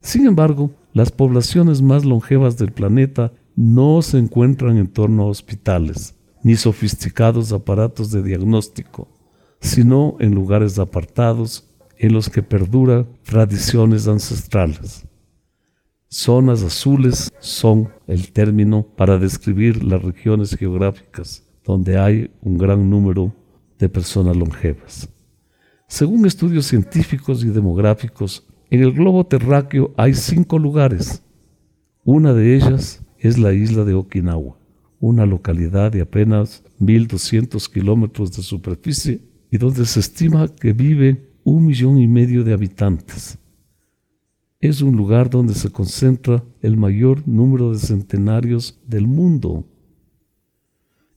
Sin 0.01 0.27
embargo, 0.27 0.73
las 0.93 1.13
poblaciones 1.13 1.81
más 1.81 2.05
longevas 2.05 2.59
del 2.59 2.73
planeta 2.73 3.33
no 3.55 4.03
se 4.03 4.19
encuentran 4.19 4.79
en 4.79 4.89
torno 4.89 5.23
a 5.23 5.27
hospitales 5.27 6.17
ni 6.43 6.57
sofisticados 6.57 7.53
aparatos 7.53 8.11
de 8.11 8.23
diagnóstico, 8.23 9.09
sino 9.61 10.17
en 10.19 10.35
lugares 10.35 10.79
apartados 10.81 11.69
en 11.97 12.13
los 12.13 12.29
que 12.29 12.43
perduran 12.43 13.07
tradiciones 13.23 14.09
ancestrales. 14.09 15.07
Zonas 16.15 16.63
azules 16.63 17.33
son 17.41 17.89
el 18.07 18.33
término 18.33 18.83
para 18.83 19.17
describir 19.17 19.83
las 19.83 20.03
regiones 20.03 20.55
geográficas 20.55 21.49
donde 21.65 21.97
hay 21.97 22.31
un 22.43 22.59
gran 22.59 22.91
número 22.91 23.35
de 23.79 23.89
personas 23.89 24.37
longevas. 24.37 25.09
Según 25.89 26.27
estudios 26.27 26.67
científicos 26.67 27.43
y 27.45 27.49
demográficos, 27.49 28.47
en 28.69 28.83
el 28.83 28.93
globo 28.93 29.25
terráqueo 29.25 29.95
hay 29.97 30.13
cinco 30.13 30.59
lugares. 30.59 31.23
Una 32.05 32.35
de 32.35 32.57
ellas 32.57 33.03
es 33.19 33.39
la 33.39 33.55
isla 33.55 33.85
de 33.85 33.95
Okinawa, 33.95 34.59
una 35.01 35.25
localidad 35.25 35.93
de 35.93 36.03
apenas 36.03 36.63
1.200 36.79 37.73
kilómetros 37.73 38.37
de 38.37 38.43
superficie 38.43 39.23
y 39.51 39.57
donde 39.57 39.87
se 39.87 40.01
estima 40.01 40.47
que 40.49 40.75
vive 40.75 41.33
un 41.43 41.65
millón 41.65 41.97
y 41.97 42.07
medio 42.07 42.45
de 42.45 42.53
habitantes 42.53 43.39
es 44.63 44.81
un 44.81 44.97
lugar 44.97 45.29
donde 45.29 45.55
se 45.55 45.71
concentra 45.71 46.45
el 46.63 46.77
mayor 46.77 47.27
número 47.27 47.73
de 47.73 47.81
centenarios 47.81 48.81
del 48.87 49.09
mundo. 49.09 49.67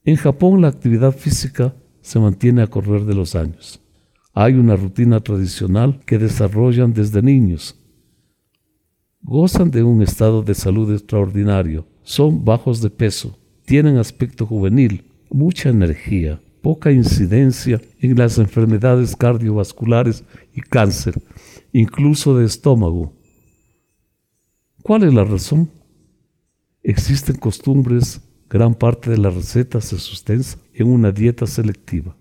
En 0.03 0.15
Japón 0.15 0.61
la 0.61 0.67
actividad 0.67 1.15
física 1.15 1.75
se 2.01 2.19
mantiene 2.19 2.63
a 2.63 2.67
correr 2.67 3.05
de 3.05 3.13
los 3.13 3.35
años. 3.35 3.79
Hay 4.33 4.55
una 4.55 4.75
rutina 4.75 5.19
tradicional 5.19 5.99
que 6.07 6.17
desarrollan 6.17 6.91
desde 6.91 7.21
niños. 7.21 7.79
Gozan 9.21 9.69
de 9.69 9.83
un 9.83 10.01
estado 10.01 10.41
de 10.41 10.55
salud 10.55 10.91
extraordinario, 10.91 11.85
son 12.01 12.43
bajos 12.43 12.81
de 12.81 12.89
peso, 12.89 13.37
tienen 13.63 13.97
aspecto 13.97 14.47
juvenil, 14.47 15.05
mucha 15.29 15.69
energía, 15.69 16.41
poca 16.63 16.91
incidencia 16.91 17.79
en 17.99 18.17
las 18.17 18.39
enfermedades 18.39 19.15
cardiovasculares 19.15 20.23
y 20.51 20.61
cáncer, 20.61 21.21
incluso 21.71 22.35
de 22.37 22.45
estómago, 22.45 23.13
¿Cuál 24.85 25.01
es 25.01 25.15
la 25.15 25.23
razón? 25.23 25.71
Existen 26.83 27.37
costumbres, 27.37 28.21
gran 28.47 28.75
parte 28.75 29.09
de 29.09 29.17
la 29.17 29.31
receta 29.31 29.81
se 29.81 29.97
sustenta 29.97 30.59
en 30.75 30.87
una 30.87 31.11
dieta 31.11 31.47
selectiva. 31.47 32.15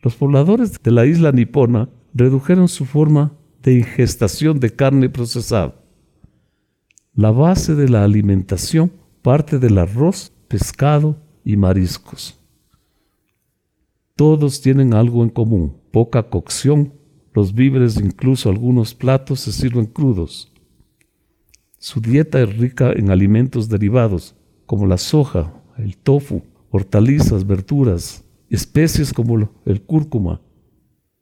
Los 0.00 0.16
pobladores 0.16 0.82
de 0.82 0.90
la 0.90 1.06
isla 1.06 1.30
nipona 1.30 1.88
redujeron 2.12 2.66
su 2.66 2.86
forma 2.86 3.34
de 3.62 3.74
ingestación 3.74 4.58
de 4.58 4.74
carne 4.74 5.08
procesada. 5.08 5.80
La 7.14 7.30
base 7.30 7.76
de 7.76 7.88
la 7.88 8.02
alimentación 8.02 8.90
parte 9.22 9.60
del 9.60 9.78
arroz, 9.78 10.32
pescado 10.48 11.22
y 11.44 11.56
mariscos. 11.56 12.36
Todos 14.16 14.60
tienen 14.60 14.92
algo 14.92 15.22
en 15.22 15.30
común, 15.30 15.76
poca 15.92 16.24
cocción, 16.24 16.94
los 17.32 17.54
víveres, 17.54 17.96
incluso 18.00 18.50
algunos 18.50 18.92
platos, 18.92 19.38
se 19.38 19.52
sirven 19.52 19.86
crudos. 19.86 20.52
Su 21.88 22.00
dieta 22.00 22.42
es 22.42 22.56
rica 22.56 22.90
en 22.90 23.12
alimentos 23.12 23.68
derivados, 23.68 24.34
como 24.66 24.88
la 24.88 24.98
soja, 24.98 25.54
el 25.78 25.96
tofu, 25.96 26.42
hortalizas, 26.72 27.46
verduras, 27.46 28.24
especies 28.50 29.12
como 29.12 29.48
el 29.64 29.82
cúrcuma. 29.82 30.40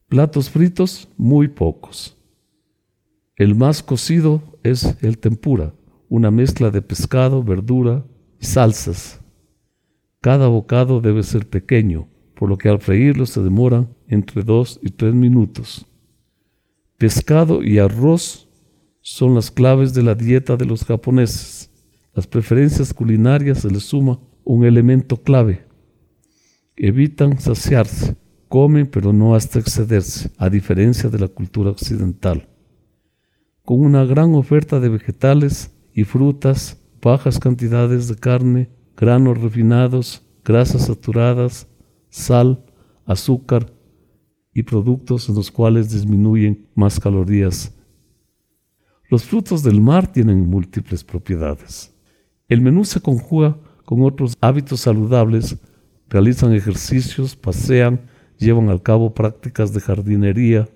Platos 0.09 0.49
fritos, 0.49 1.07
muy 1.19 1.49
pocos. 1.49 2.17
El 3.37 3.55
más 3.55 3.83
cocido 3.83 4.41
es 4.63 4.97
el 5.03 5.19
tempura, 5.19 5.75
una 6.09 6.31
mezcla 6.31 6.71
de 6.71 6.81
pescado, 6.81 7.45
verdura 7.45 8.03
y 8.41 8.47
salsas. 8.47 9.21
Cada 10.23 10.49
bocado 10.49 11.03
debe 11.03 11.25
ser 11.25 11.47
pequeño, 11.47 12.09
por 12.35 12.49
lo 12.49 12.57
que 12.57 12.71
al 12.71 12.81
freírlo 12.81 13.27
se 13.27 13.43
demoran 13.43 13.91
entre 14.09 14.43
dos 14.43 14.81
y 14.83 14.89
tres 14.89 15.13
minutos. 15.13 15.85
Pescado 16.97 17.63
y 17.63 17.81
arroz 17.81 18.49
son 19.07 19.35
las 19.35 19.51
claves 19.51 19.93
de 19.93 20.03
la 20.03 20.15
dieta 20.15 20.57
de 20.57 20.65
los 20.65 20.83
japoneses. 20.83 21.71
las 22.15 22.27
preferencias 22.27 22.95
culinarias 22.95 23.59
se 23.59 23.71
les 23.71 23.83
suma 23.83 24.19
un 24.45 24.65
elemento 24.65 25.23
clave. 25.23 25.67
Evitan 26.75 27.39
saciarse, 27.39 28.17
comen 28.49 28.87
pero 28.87 29.13
no 29.13 29.35
hasta 29.35 29.59
excederse, 29.59 30.31
a 30.39 30.49
diferencia 30.49 31.11
de 31.11 31.19
la 31.19 31.29
cultura 31.29 31.71
occidental. 31.71 32.49
Con 33.63 33.81
una 33.81 34.07
gran 34.07 34.35
oferta 34.35 34.81
de 34.81 34.89
vegetales 34.89 35.71
y 35.93 36.05
frutas, 36.05 36.81
bajas 37.03 37.39
cantidades 37.39 38.09
de 38.09 38.17
carne, 38.17 38.71
granos 38.97 39.39
refinados, 39.39 40.23
grasas 40.45 40.87
saturadas, 40.87 41.69
sal, 42.09 42.65
azúcar 43.05 43.71
y 44.55 44.63
productos 44.63 45.29
en 45.29 45.35
los 45.35 45.51
cuales 45.51 45.91
disminuyen 45.91 46.69
más 46.75 46.99
calorías. 46.99 47.75
Los 49.15 49.27
frutos 49.27 49.63
del 49.63 49.81
mar 49.81 50.11
tienen 50.11 50.51
múltiples 50.51 51.05
propiedades. 51.05 51.95
El 52.49 52.61
menú 52.61 52.85
se 52.85 53.01
conjuga 53.01 53.57
con 53.85 54.03
otros 54.03 54.37
hábitos 54.41 54.81
saludables, 54.81 55.57
realizan 56.09 56.53
ejercicios, 56.53 57.37
pasean, 57.37 58.01
llevan 58.39 58.71
al 58.71 58.83
cabo 58.83 59.15
prácticas 59.15 59.73
de 59.73 59.79
jardinería. 59.79 60.69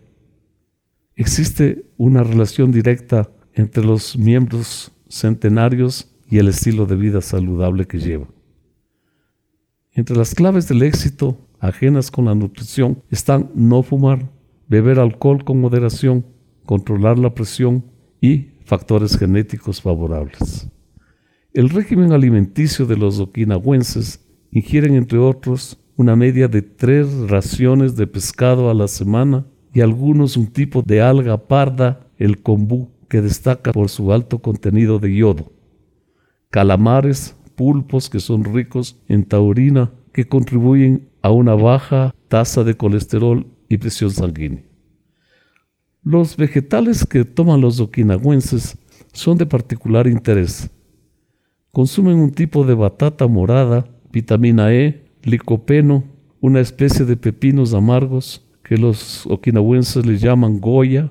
Existe 1.16 1.90
una 1.96 2.22
relación 2.22 2.70
directa 2.70 3.28
entre 3.54 3.84
los 3.84 4.16
miembros 4.16 4.92
centenarios 5.08 6.08
y 6.30 6.38
el 6.38 6.46
estilo 6.46 6.86
de 6.86 6.94
vida 6.94 7.20
saludable 7.20 7.88
que 7.88 7.98
llevan. 7.98 8.28
Entre 9.90 10.16
las 10.16 10.32
claves 10.32 10.68
del 10.68 10.84
éxito 10.84 11.36
ajenas 11.58 12.12
con 12.12 12.26
la 12.26 12.36
nutrición 12.36 13.02
están 13.10 13.50
no 13.56 13.82
fumar, 13.82 14.30
beber 14.68 15.00
alcohol 15.00 15.42
con 15.42 15.60
moderación, 15.60 16.24
controlar 16.64 17.18
la 17.18 17.34
presión 17.34 17.97
y 18.20 18.48
factores 18.64 19.16
genéticos 19.16 19.80
favorables. 19.80 20.68
El 21.52 21.70
régimen 21.70 22.12
alimenticio 22.12 22.86
de 22.86 22.96
los 22.96 23.18
okinawenses 23.20 24.24
ingieren 24.50 24.94
entre 24.94 25.18
otros 25.18 25.78
una 25.96 26.14
media 26.14 26.46
de 26.48 26.62
tres 26.62 27.08
raciones 27.28 27.96
de 27.96 28.06
pescado 28.06 28.70
a 28.70 28.74
la 28.74 28.86
semana 28.86 29.46
y 29.72 29.80
algunos 29.80 30.36
un 30.36 30.46
tipo 30.46 30.82
de 30.82 31.00
alga 31.00 31.48
parda, 31.48 32.06
el 32.18 32.42
kombu, 32.42 32.90
que 33.08 33.22
destaca 33.22 33.72
por 33.72 33.88
su 33.88 34.12
alto 34.12 34.38
contenido 34.40 34.98
de 34.98 35.14
yodo. 35.14 35.50
Calamares, 36.50 37.34
pulpos 37.56 38.08
que 38.08 38.20
son 38.20 38.44
ricos 38.44 39.00
en 39.08 39.24
taurina 39.24 39.90
que 40.12 40.28
contribuyen 40.28 41.08
a 41.22 41.30
una 41.30 41.54
baja 41.54 42.14
tasa 42.28 42.64
de 42.64 42.76
colesterol 42.76 43.46
y 43.68 43.78
presión 43.78 44.10
sanguínea. 44.10 44.67
Los 46.02 46.36
vegetales 46.36 47.04
que 47.04 47.24
toman 47.24 47.60
los 47.60 47.80
okinawenses 47.80 48.78
son 49.12 49.36
de 49.36 49.46
particular 49.46 50.06
interés. 50.06 50.70
Consumen 51.72 52.18
un 52.18 52.30
tipo 52.30 52.64
de 52.64 52.74
batata 52.74 53.26
morada, 53.26 53.86
vitamina 54.12 54.72
E, 54.72 55.04
licopeno, 55.22 56.04
una 56.40 56.60
especie 56.60 57.04
de 57.04 57.16
pepinos 57.16 57.74
amargos 57.74 58.48
que 58.62 58.76
los 58.76 59.26
okinawenses 59.26 60.06
le 60.06 60.18
llaman 60.18 60.60
goya. 60.60 61.10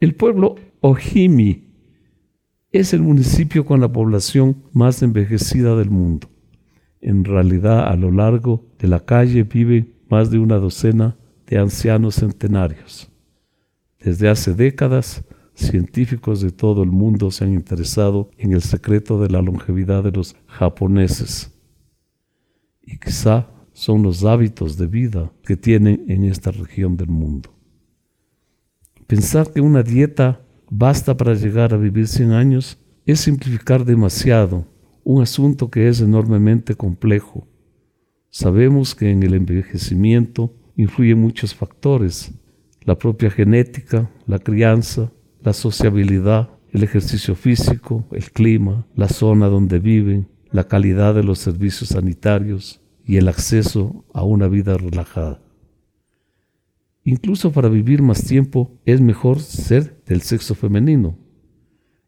El 0.00 0.14
pueblo 0.14 0.56
Ojimi 0.80 1.64
es 2.72 2.92
el 2.92 3.00
municipio 3.00 3.64
con 3.64 3.80
la 3.80 3.90
población 3.90 4.64
más 4.72 5.02
envejecida 5.02 5.76
del 5.76 5.90
mundo. 5.90 6.28
En 7.00 7.24
realidad, 7.24 7.88
a 7.88 7.96
lo 7.96 8.10
largo 8.10 8.66
de 8.78 8.88
la 8.88 9.00
calle 9.00 9.44
viven 9.44 9.94
más 10.08 10.30
de 10.30 10.38
una 10.38 10.56
docena 10.56 11.16
de 11.46 11.58
ancianos 11.58 12.16
centenarios. 12.16 13.10
Desde 13.98 14.28
hace 14.28 14.54
décadas, 14.54 15.24
científicos 15.54 16.40
de 16.40 16.50
todo 16.50 16.82
el 16.82 16.90
mundo 16.90 17.30
se 17.30 17.44
han 17.44 17.54
interesado 17.54 18.30
en 18.36 18.52
el 18.52 18.62
secreto 18.62 19.20
de 19.20 19.30
la 19.30 19.40
longevidad 19.40 20.02
de 20.02 20.10
los 20.10 20.36
japoneses. 20.46 21.52
Y 22.82 22.98
quizá 22.98 23.48
son 23.72 24.02
los 24.02 24.24
hábitos 24.24 24.76
de 24.76 24.86
vida 24.86 25.32
que 25.42 25.56
tienen 25.56 26.04
en 26.08 26.24
esta 26.24 26.50
región 26.50 26.96
del 26.96 27.08
mundo. 27.08 27.54
Pensar 29.06 29.52
que 29.52 29.60
una 29.60 29.82
dieta 29.82 30.40
basta 30.70 31.16
para 31.16 31.34
llegar 31.34 31.74
a 31.74 31.76
vivir 31.76 32.08
100 32.08 32.32
años 32.32 32.78
es 33.06 33.20
simplificar 33.20 33.84
demasiado 33.84 34.66
un 35.02 35.22
asunto 35.22 35.70
que 35.70 35.88
es 35.88 36.00
enormemente 36.00 36.74
complejo. 36.74 37.46
Sabemos 38.30 38.94
que 38.94 39.10
en 39.10 39.22
el 39.22 39.34
envejecimiento 39.34 40.54
influyen 40.76 41.20
muchos 41.20 41.54
factores, 41.54 42.32
la 42.82 42.98
propia 42.98 43.30
genética, 43.30 44.10
la 44.26 44.38
crianza, 44.38 45.12
la 45.40 45.52
sociabilidad, 45.52 46.50
el 46.72 46.82
ejercicio 46.82 47.34
físico, 47.34 48.06
el 48.12 48.30
clima, 48.32 48.86
la 48.94 49.08
zona 49.08 49.46
donde 49.46 49.78
viven, 49.78 50.28
la 50.50 50.66
calidad 50.68 51.14
de 51.14 51.22
los 51.22 51.38
servicios 51.38 51.90
sanitarios 51.90 52.80
y 53.04 53.16
el 53.16 53.28
acceso 53.28 54.04
a 54.12 54.24
una 54.24 54.48
vida 54.48 54.76
relajada. 54.76 55.40
Incluso 57.04 57.52
para 57.52 57.68
vivir 57.68 58.02
más 58.02 58.24
tiempo 58.24 58.80
es 58.86 59.00
mejor 59.00 59.40
ser 59.40 60.02
del 60.06 60.22
sexo 60.22 60.54
femenino. 60.54 61.18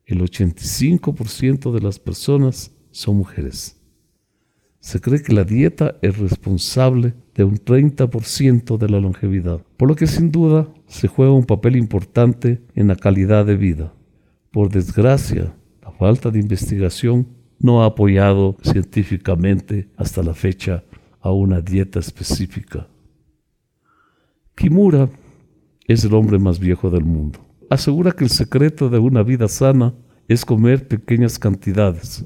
El 0.06 0.20
85% 0.22 1.72
de 1.72 1.80
las 1.80 1.98
personas 1.98 2.74
son 2.90 3.16
mujeres. 3.18 3.78
Se 4.80 5.00
cree 5.00 5.22
que 5.22 5.32
la 5.32 5.44
dieta 5.44 5.96
es 6.00 6.16
responsable 6.18 7.14
de 7.36 7.44
un 7.44 7.56
30% 7.56 8.78
de 8.78 8.88
la 8.88 8.98
longevidad, 8.98 9.60
por 9.76 9.88
lo 9.88 9.94
que 9.94 10.06
sin 10.06 10.32
duda 10.32 10.68
se 10.86 11.06
juega 11.06 11.32
un 11.32 11.44
papel 11.44 11.76
importante 11.76 12.62
en 12.74 12.88
la 12.88 12.96
calidad 12.96 13.44
de 13.44 13.56
vida. 13.56 13.92
Por 14.50 14.70
desgracia, 14.70 15.54
la 15.82 15.90
falta 15.90 16.30
de 16.30 16.40
investigación 16.40 17.28
no 17.58 17.82
ha 17.82 17.86
apoyado 17.86 18.56
científicamente 18.62 19.90
hasta 19.96 20.22
la 20.22 20.32
fecha 20.32 20.82
a 21.20 21.30
una 21.30 21.60
dieta 21.60 21.98
específica. 21.98 22.88
Kimura 24.54 25.10
es 25.86 26.04
el 26.04 26.14
hombre 26.14 26.38
más 26.38 26.58
viejo 26.58 26.88
del 26.88 27.04
mundo. 27.04 27.38
Asegura 27.68 28.12
que 28.12 28.24
el 28.24 28.30
secreto 28.30 28.88
de 28.88 28.98
una 28.98 29.22
vida 29.22 29.46
sana 29.48 29.94
es 30.26 30.46
comer 30.46 30.88
pequeñas 30.88 31.38
cantidades, 31.38 32.24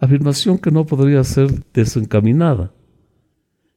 afirmación 0.00 0.58
que 0.58 0.72
no 0.72 0.84
podría 0.84 1.22
ser 1.22 1.64
desencaminada. 1.72 2.72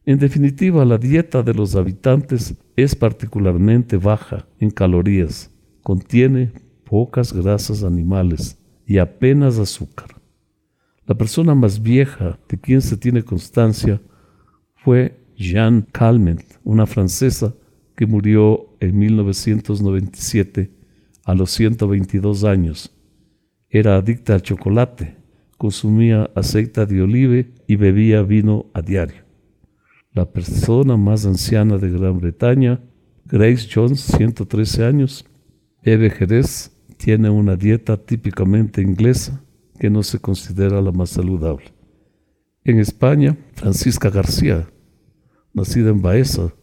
En 0.06 0.20
definitiva, 0.20 0.86
la 0.86 0.98
dieta 0.98 1.42
de 1.42 1.54
los 1.54 1.76
habitantes 1.76 2.56
es 2.76 2.96
particularmente 2.96 3.98
baja 3.98 4.48
en 4.60 4.70
calorías, 4.70 5.52
contiene 5.82 6.52
pocas 6.84 7.34
grasas 7.34 7.84
animales 7.84 8.60
y 8.86 9.00
apenas 9.00 9.58
azúcar. 9.58 10.22
La 11.08 11.16
persona 11.16 11.56
más 11.56 11.82
vieja 11.82 12.40
de 12.48 12.60
quien 12.60 12.82
se 12.82 12.98
tiene 12.98 13.24
constancia 13.24 14.02
fue 14.76 15.20
Jeanne 15.36 15.86
Calment, 15.92 16.44
una 16.64 16.86
francesa 16.86 17.56
que 17.96 18.06
murió 18.06 18.76
en 18.80 18.98
1997 18.98 20.72
a 21.24 21.34
los 21.34 21.52
122 21.52 22.44
años. 22.44 22.96
Era 23.70 23.96
adicta 23.96 24.36
al 24.36 24.42
chocolate 24.42 25.26
consumía 25.58 26.30
aceite 26.36 26.86
de 26.86 27.02
olive 27.02 27.54
y 27.68 27.76
bebía 27.76 28.22
vino 28.22 28.68
a 28.74 28.82
diario. 28.82 29.25
La 30.16 30.24
persona 30.32 30.96
más 30.96 31.26
anciana 31.26 31.78
de 31.78 31.92
Gran 31.92 32.18
Bretaña, 32.18 32.80
Grace 33.26 33.68
Jones, 33.70 34.00
113 34.00 34.86
años, 34.86 35.26
bebe 35.84 36.10
jerez, 36.10 36.72
tiene 36.96 37.30
una 37.30 37.58
dieta 37.58 37.98
típicamente 37.98 38.82
inglesa 38.82 39.44
que 39.78 39.90
no 39.90 40.04
se 40.04 40.20
considera 40.20 40.82
la 40.82 40.94
más 40.94 41.10
saludable. 41.10 41.66
En 42.64 42.80
España, 42.80 43.36
Francisca 43.56 44.10
García, 44.10 44.66
nacida 45.54 45.90
en 45.90 46.02
Baeza, 46.02 46.54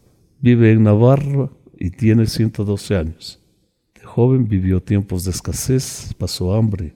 vive 0.41 0.71
en 0.71 0.81
Navarra 0.81 1.51
y 1.77 1.91
tiene 1.91 2.25
112 2.25 2.95
años. 2.95 3.39
De 3.93 4.01
joven 4.01 4.47
vivió 4.47 4.81
tiempos 4.81 5.25
de 5.25 5.29
escasez, 5.29 6.15
pasó 6.17 6.55
hambre, 6.55 6.95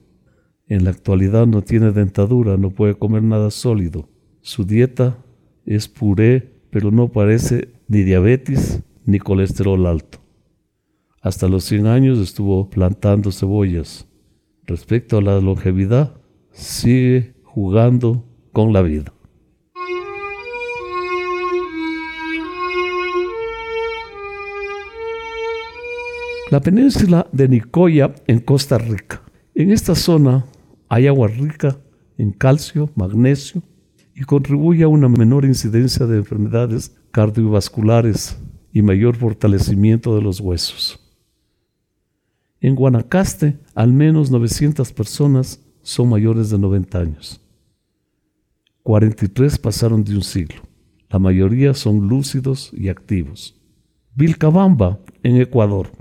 en 0.66 0.82
la 0.82 0.90
actualidad 0.90 1.46
no 1.46 1.62
tiene 1.62 1.92
dentadura, 1.92 2.56
no 2.56 2.70
puede 2.70 2.96
comer 2.96 3.22
nada 3.22 3.52
sólido. 3.52 4.08
Su 4.40 4.64
dieta 4.64 5.24
es 5.68 5.86
puré, 5.86 6.50
pero 6.70 6.90
no 6.90 7.08
parece 7.08 7.68
ni 7.88 8.02
diabetes 8.02 8.82
ni 9.04 9.18
colesterol 9.18 9.86
alto. 9.86 10.18
Hasta 11.20 11.46
los 11.46 11.64
100 11.64 11.86
años 11.86 12.18
estuvo 12.18 12.70
plantando 12.70 13.30
cebollas. 13.30 14.08
Respecto 14.64 15.18
a 15.18 15.22
la 15.22 15.40
longevidad, 15.40 16.14
sigue 16.52 17.34
jugando 17.42 18.24
con 18.52 18.72
la 18.72 18.80
vida. 18.80 19.12
La 26.50 26.60
península 26.60 27.26
de 27.30 27.46
Nicoya 27.46 28.14
en 28.26 28.40
Costa 28.40 28.78
Rica. 28.78 29.20
En 29.54 29.70
esta 29.70 29.94
zona 29.94 30.46
hay 30.88 31.06
agua 31.06 31.28
rica 31.28 31.76
en 32.16 32.32
calcio, 32.32 32.90
magnesio 32.94 33.62
y 34.18 34.24
contribuye 34.24 34.82
a 34.82 34.88
una 34.88 35.08
menor 35.08 35.44
incidencia 35.44 36.04
de 36.04 36.16
enfermedades 36.16 36.96
cardiovasculares 37.12 38.36
y 38.72 38.82
mayor 38.82 39.14
fortalecimiento 39.14 40.16
de 40.16 40.22
los 40.22 40.40
huesos. 40.40 40.98
En 42.60 42.74
Guanacaste, 42.74 43.60
al 43.76 43.92
menos 43.92 44.32
900 44.32 44.92
personas 44.92 45.62
son 45.82 46.08
mayores 46.08 46.50
de 46.50 46.58
90 46.58 46.98
años. 46.98 47.40
43 48.82 49.56
pasaron 49.58 50.02
de 50.02 50.16
un 50.16 50.22
siglo. 50.22 50.62
La 51.08 51.20
mayoría 51.20 51.72
son 51.72 52.08
lúcidos 52.08 52.72
y 52.76 52.88
activos. 52.88 53.54
Vilcabamba, 54.16 54.98
en 55.22 55.40
Ecuador. 55.40 55.92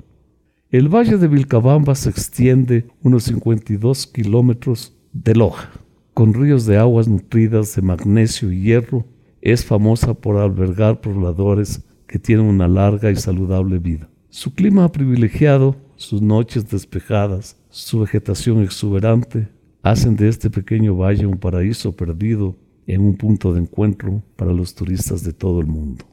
El 0.71 0.89
valle 0.89 1.17
de 1.17 1.27
Vilcabamba 1.27 1.93
se 1.93 2.10
extiende 2.10 2.88
unos 3.03 3.25
52 3.25 4.08
kilómetros 4.08 4.97
de 5.13 5.36
Loja, 5.36 5.69
con 6.17 6.34
ríos 6.34 6.65
de 6.65 6.77
aguas 6.77 7.08
nutridas 7.08 7.75
de 7.75 7.84
magnesio 7.84 8.51
y 8.51 8.63
hierro. 8.63 9.06
Es 9.39 9.63
famosa 9.63 10.15
por 10.15 10.38
albergar 10.38 10.99
pobladores 10.99 11.86
que 12.08 12.17
tienen 12.17 12.47
una 12.47 12.67
larga 12.67 13.12
y 13.12 13.15
saludable 13.15 13.77
vida. 13.77 14.10
Su 14.30 14.56
clima 14.56 14.91
privilegiado, 14.91 15.75
sus 15.95 16.23
noches 16.23 16.71
despejadas, 16.71 17.56
su 17.69 17.99
vegetación 17.99 18.63
exuberante, 18.63 19.49
hacen 19.84 20.15
de 20.15 20.27
este 20.27 20.49
pequeño 20.49 20.97
valle 20.97 21.27
un 21.27 21.38
paraíso 21.38 21.95
perdido 21.95 22.56
en 22.88 23.01
un 23.01 23.15
punto 23.15 23.53
de 23.53 23.60
encuentro 23.60 24.23
para 24.36 24.53
los 24.53 24.73
turistas 24.73 25.23
de 25.23 25.34
todo 25.34 25.62
el 25.62 25.67
mundo. 25.67 26.06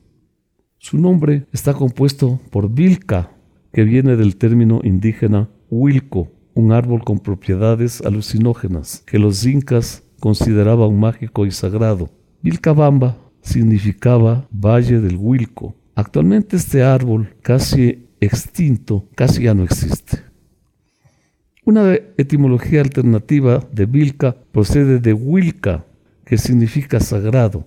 Su 0.76 0.98
nombre 0.98 1.46
está 1.50 1.72
compuesto 1.72 2.40
por 2.50 2.70
Vilca, 2.70 3.30
que 3.72 3.84
viene 3.84 4.16
del 4.16 4.36
término 4.36 4.82
indígena 4.84 5.48
Wilco, 5.70 6.30
un 6.54 6.72
árbol 6.72 7.02
con 7.04 7.18
propiedades 7.18 8.00
alucinógenas 8.00 9.02
que 9.06 9.18
los 9.18 9.44
incas 9.44 10.02
consideraban 10.20 10.98
mágico 10.98 11.46
y 11.46 11.50
sagrado. 11.50 12.10
Vilcabamba 12.42 13.18
significaba 13.42 14.48
Valle 14.50 15.00
del 15.00 15.16
Wilco. 15.16 15.74
Actualmente 15.94 16.56
este 16.56 16.82
árbol, 16.82 17.34
casi 17.42 18.06
extinto, 18.20 19.06
casi 19.14 19.44
ya 19.44 19.54
no 19.54 19.64
existe. 19.64 20.18
Una 21.64 21.94
etimología 22.16 22.80
alternativa 22.80 23.66
de 23.72 23.86
Vilca 23.86 24.36
procede 24.52 24.98
de 24.98 25.12
Wilca, 25.12 25.84
que 26.24 26.38
significa 26.38 27.00
sagrado, 27.00 27.66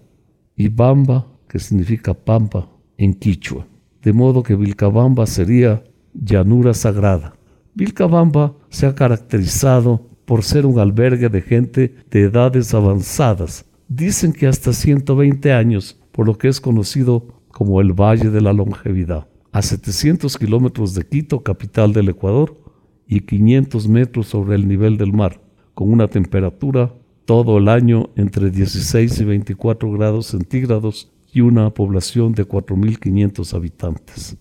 y 0.56 0.68
Bamba, 0.70 1.28
que 1.48 1.60
significa 1.60 2.14
pampa 2.14 2.70
en 2.98 3.14
quichua. 3.14 3.68
De 4.02 4.14
modo 4.14 4.44
que 4.44 4.56
Vilcabamba 4.56 5.26
sería 5.26 5.84
llanura 6.14 6.74
sagrada. 6.74 7.37
Vilcabamba 7.78 8.56
se 8.70 8.88
ha 8.88 8.96
caracterizado 8.96 10.10
por 10.26 10.42
ser 10.42 10.66
un 10.66 10.80
albergue 10.80 11.30
de 11.30 11.44
gente 11.44 11.94
de 12.10 12.24
edades 12.24 12.74
avanzadas. 12.74 13.66
Dicen 13.88 14.34
que 14.34 14.48
hasta 14.48 14.74
120 14.74 15.54
años, 15.54 15.96
por 16.12 16.26
lo 16.26 16.40
que 16.40 16.48
es 16.48 16.60
conocido 16.60 17.28
como 17.50 17.80
el 17.80 17.94
Valle 17.94 18.32
de 18.32 18.42
la 18.42 18.52
Longevidad. 18.52 19.28
A 19.52 19.62
700 19.62 20.40
kilómetros 20.40 20.96
de 20.96 21.06
Quito, 21.06 21.44
capital 21.44 21.94
del 21.94 22.10
Ecuador, 22.10 22.58
y 23.06 23.20
500 23.20 23.88
metros 23.88 24.26
sobre 24.26 24.56
el 24.56 24.68
nivel 24.68 24.98
del 24.98 25.14
mar, 25.14 25.40
con 25.76 25.92
una 25.92 26.08
temperatura 26.08 26.96
todo 27.26 27.60
el 27.60 27.70
año 27.70 28.10
entre 28.16 28.50
16 28.50 29.20
y 29.20 29.24
24 29.24 29.92
grados 29.92 30.26
centígrados 30.26 31.12
y 31.32 31.42
una 31.42 31.70
población 31.70 32.34
de 32.34 32.48
4.500 32.48 33.54
habitantes. 33.54 34.36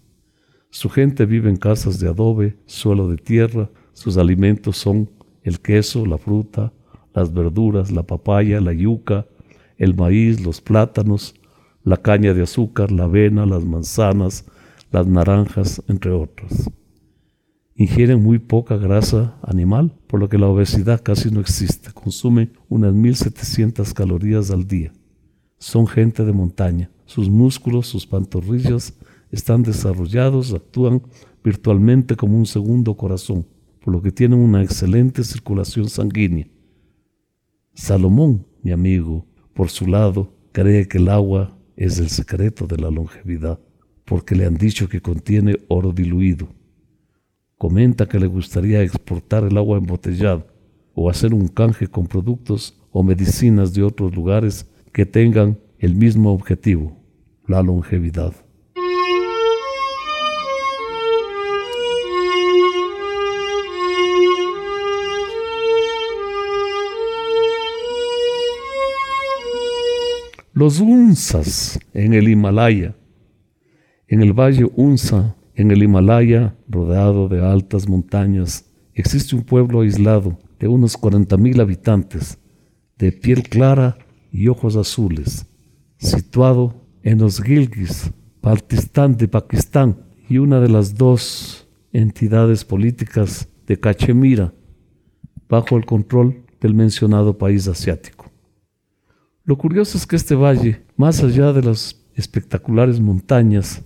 Su 0.77 0.91
gente 0.91 1.25
vive 1.25 1.49
en 1.49 1.57
casas 1.57 2.01
de 2.01 2.07
adobe, 2.07 2.59
suelo 2.67 3.09
de 3.09 3.17
tierra, 3.17 3.71
sus 3.95 4.19
alimentos 4.19 4.77
son 4.77 5.09
el 5.43 5.61
queso, 5.61 6.05
la 6.05 6.19
fruta, 6.19 6.71
las 7.15 7.33
verduras, 7.33 7.91
la 7.91 8.03
papaya, 8.03 8.61
la 8.61 8.75
yuca, 8.75 9.27
el 9.79 9.95
maíz, 9.95 10.45
los 10.45 10.61
plátanos, 10.61 11.35
la 11.83 11.97
caña 11.97 12.35
de 12.35 12.43
azúcar, 12.43 12.93
la 12.93 13.05
avena, 13.05 13.47
las 13.47 13.65
manzanas, 13.65 14.45
las 14.91 15.07
naranjas, 15.07 15.83
entre 15.89 16.11
otras 16.11 16.71
ingieren 17.79 18.23
muy 18.23 18.39
poca 18.39 18.77
grasa 18.77 19.39
animal, 19.43 19.95
por 20.07 20.21
lo 20.21 20.29
que 20.29 20.39
la 20.39 20.49
obesidad 20.49 21.03
casi 21.03 21.31
no 21.31 21.41
existe. 21.41 21.91
Consume 21.93 22.51
unas 22.71 22.95
1.700 22.95 23.93
calorías 23.93 24.51
al 24.51 24.67
día. 24.67 24.95
Son 25.59 25.87
gente 25.87 26.25
de 26.25 26.33
montaña. 26.33 26.91
Sus 27.05 27.29
músculos, 27.29 27.87
sus 27.87 28.07
pantorrillas 28.07 28.95
están 29.31 29.62
desarrollados, 29.62 30.53
actúan 30.53 31.03
virtualmente 31.43 32.17
como 32.17 32.37
un 32.37 32.47
segundo 32.47 32.97
corazón, 32.97 33.47
por 33.81 33.95
lo 33.95 34.03
que 34.03 34.12
tienen 34.12 34.39
una 34.39 34.62
excelente 34.62 35.25
circulación 35.25 35.89
sanguínea. 35.89 36.47
Salomón, 37.75 38.47
mi 38.62 38.73
amigo, 38.73 39.27
por 39.55 39.71
su 39.71 39.87
lado, 39.87 40.33
cree 40.53 40.89
que 40.89 40.99
el 40.99 41.09
agua 41.09 41.57
es 41.77 41.99
el 41.99 42.09
secreto 42.09 42.67
de 42.67 42.79
la 42.79 42.91
longevidad, 42.91 43.61
porque 44.05 44.35
le 44.35 44.47
han 44.47 44.57
dicho 44.57 44.89
que 44.89 45.01
contiene 45.01 45.57
oro 45.69 45.93
diluido 45.93 46.49
comenta 47.59 48.07
que 48.07 48.19
le 48.19 48.27
gustaría 48.27 48.83
exportar 48.83 49.45
el 49.45 49.57
agua 49.57 49.79
embotellada 49.79 50.47
o 50.95 51.11
hacer 51.11 51.35
un 51.35 51.49
canje 51.49 51.89
con 51.89 52.07
productos 52.07 52.79
o 52.91 53.03
medicinas 53.03 53.75
de 53.75 53.83
otros 53.83 54.15
lugares 54.15 54.67
que 54.93 55.07
tengan 55.07 55.59
el 55.79 55.95
mismo 55.95 56.33
objetivo, 56.33 56.97
la 57.47 57.62
longevidad. 57.62 58.35
Los 70.59 70.81
Unsas 70.81 71.79
en 71.92 72.14
el 72.14 72.31
Himalaya. 72.31 72.97
En 74.09 74.23
el 74.23 74.33
valle 74.33 74.66
Unsa 74.75 75.37
en 75.55 75.71
el 75.71 75.83
Himalaya, 75.83 76.57
rodeado 76.66 77.29
de 77.29 77.45
altas 77.45 77.87
montañas, 77.87 78.64
existe 78.95 79.37
un 79.37 79.42
pueblo 79.42 79.83
aislado 79.83 80.38
de 80.59 80.66
unos 80.66 80.99
40.000 80.99 81.61
habitantes, 81.61 82.38
de 82.97 83.12
piel 83.12 83.42
clara 83.42 83.99
y 84.33 84.49
ojos 84.49 84.77
azules, 84.77 85.45
situado 85.99 86.87
en 87.03 87.19
los 87.19 87.42
Gilgis, 87.42 88.11
Baltistán 88.40 89.14
de 89.19 89.29
Pakistán 89.29 90.07
y 90.27 90.38
una 90.38 90.59
de 90.59 90.71
las 90.71 90.95
dos 90.95 91.69
entidades 91.92 92.64
políticas 92.64 93.47
de 93.66 93.79
Cachemira, 93.79 94.55
bajo 95.51 95.77
el 95.77 95.85
control 95.85 96.47
del 96.62 96.73
mencionado 96.73 97.37
país 97.37 97.69
asiático. 97.69 98.15
Lo 99.46 99.56
curioso 99.56 99.96
es 99.96 100.09
que 100.09 100.16
este 100.16 100.35
valle, 100.35 100.82
más 100.96 101.22
allá 101.22 101.52
de 101.52 101.62
las 101.62 102.04
espectaculares 102.16 102.98
montañas, 102.98 103.80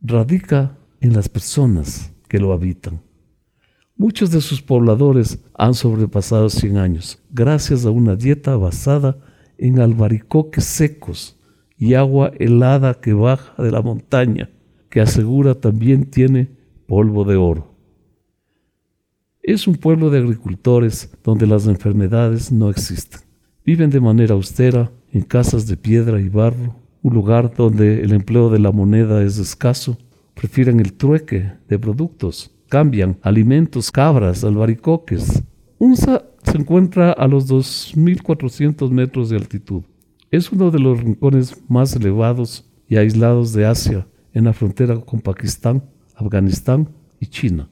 radica 0.00 0.78
en 1.02 1.12
las 1.12 1.28
personas 1.28 2.14
que 2.28 2.38
lo 2.38 2.50
habitan. 2.50 3.02
Muchos 3.94 4.30
de 4.30 4.40
sus 4.40 4.62
pobladores 4.62 5.38
han 5.52 5.74
sobrepasado 5.74 6.48
100 6.48 6.78
años 6.78 7.22
gracias 7.30 7.84
a 7.84 7.90
una 7.90 8.16
dieta 8.16 8.56
basada 8.56 9.18
en 9.58 9.80
albaricoques 9.80 10.64
secos 10.64 11.38
y 11.76 11.92
agua 11.92 12.32
helada 12.38 12.94
que 12.94 13.12
baja 13.12 13.62
de 13.62 13.70
la 13.70 13.82
montaña, 13.82 14.48
que 14.88 15.02
asegura 15.02 15.54
también 15.54 16.06
tiene 16.06 16.56
polvo 16.86 17.24
de 17.24 17.36
oro. 17.36 17.74
Es 19.42 19.66
un 19.68 19.74
pueblo 19.74 20.08
de 20.08 20.20
agricultores 20.20 21.14
donde 21.22 21.46
las 21.46 21.66
enfermedades 21.66 22.50
no 22.50 22.70
existen. 22.70 23.20
Viven 23.64 23.90
de 23.90 24.00
manera 24.00 24.34
austera 24.34 24.92
en 25.10 25.22
casas 25.22 25.66
de 25.66 25.76
piedra 25.76 26.20
y 26.20 26.28
barro 26.28 26.76
un 27.04 27.14
lugar 27.14 27.54
donde 27.54 28.02
el 28.02 28.12
empleo 28.12 28.48
de 28.48 28.58
la 28.58 28.72
moneda 28.72 29.22
es 29.22 29.38
escaso, 29.38 29.98
prefieren 30.34 30.80
el 30.80 30.94
trueque 30.94 31.52
de 31.68 31.78
productos, 31.78 32.50
cambian 32.68 33.18
alimentos, 33.20 33.92
cabras, 33.92 34.42
albaricoques. 34.42 35.42
UNSA 35.78 36.24
se 36.42 36.56
encuentra 36.56 37.12
a 37.12 37.28
los 37.28 37.46
2.400 37.50 38.90
metros 38.90 39.28
de 39.28 39.36
altitud. 39.36 39.82
Es 40.30 40.50
uno 40.50 40.70
de 40.70 40.78
los 40.78 40.98
rincones 40.98 41.62
más 41.68 41.94
elevados 41.94 42.70
y 42.88 42.96
aislados 42.96 43.52
de 43.52 43.66
Asia, 43.66 44.06
en 44.32 44.44
la 44.44 44.54
frontera 44.54 44.96
con 44.96 45.20
Pakistán, 45.20 45.84
Afganistán 46.16 46.88
y 47.20 47.26
China. 47.26 47.68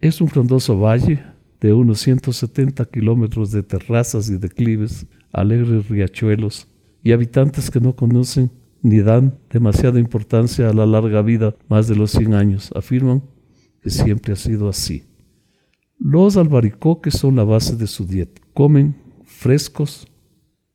Es 0.00 0.22
un 0.22 0.28
frondoso 0.28 0.78
valle 0.78 1.22
de 1.60 1.72
unos 1.72 2.00
170 2.00 2.84
kilómetros 2.86 3.50
de 3.50 3.62
terrazas 3.62 4.30
y 4.30 4.38
declives, 4.38 5.06
alegres 5.32 5.88
riachuelos, 5.88 6.68
y 7.02 7.12
habitantes 7.12 7.70
que 7.70 7.80
no 7.80 7.94
conocen 7.96 8.50
ni 8.82 9.00
dan 9.00 9.38
demasiada 9.50 10.00
importancia 10.00 10.68
a 10.68 10.72
la 10.72 10.86
larga 10.86 11.22
vida, 11.22 11.54
más 11.68 11.86
de 11.86 11.96
los 11.96 12.12
100 12.12 12.34
años, 12.34 12.70
afirman 12.74 13.22
que 13.82 13.90
siempre 13.90 14.32
ha 14.32 14.36
sido 14.36 14.68
así. 14.68 15.04
Los 15.98 16.36
albaricoques 16.36 17.14
son 17.14 17.36
la 17.36 17.44
base 17.44 17.76
de 17.76 17.86
su 17.86 18.06
dieta. 18.06 18.40
Comen 18.54 18.96
frescos 19.24 20.08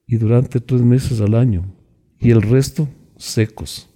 y 0.05 0.17
durante 0.17 0.59
tres 0.59 0.81
meses 0.81 1.19
al 1.19 1.33
año, 1.33 1.65
y 2.19 2.29
el 2.29 2.41
resto 2.41 2.87
secos. 3.17 3.89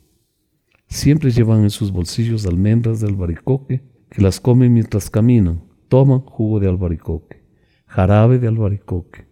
Siempre 0.88 1.30
llevan 1.30 1.64
en 1.64 1.70
sus 1.70 1.92
bolsillos 1.92 2.48
almendras 2.48 3.00
de 3.00 3.08
albaricoque 3.08 3.84
que 4.10 4.22
las 4.22 4.40
comen 4.40 4.74
mientras 4.74 5.10
caminan. 5.10 5.62
Toman 5.90 6.20
jugo 6.20 6.60
de 6.60 6.68
albaricoque, 6.68 7.44
jarabe 7.88 8.38
de 8.38 8.48
albaricoque, 8.48 9.26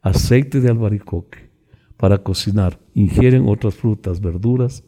aceite 0.00 0.60
de 0.60 0.70
albaricoque, 0.70 1.50
para 1.96 2.18
cocinar, 2.18 2.78
ingieren 2.94 3.48
otras 3.48 3.74
frutas, 3.74 4.20
verduras, 4.20 4.84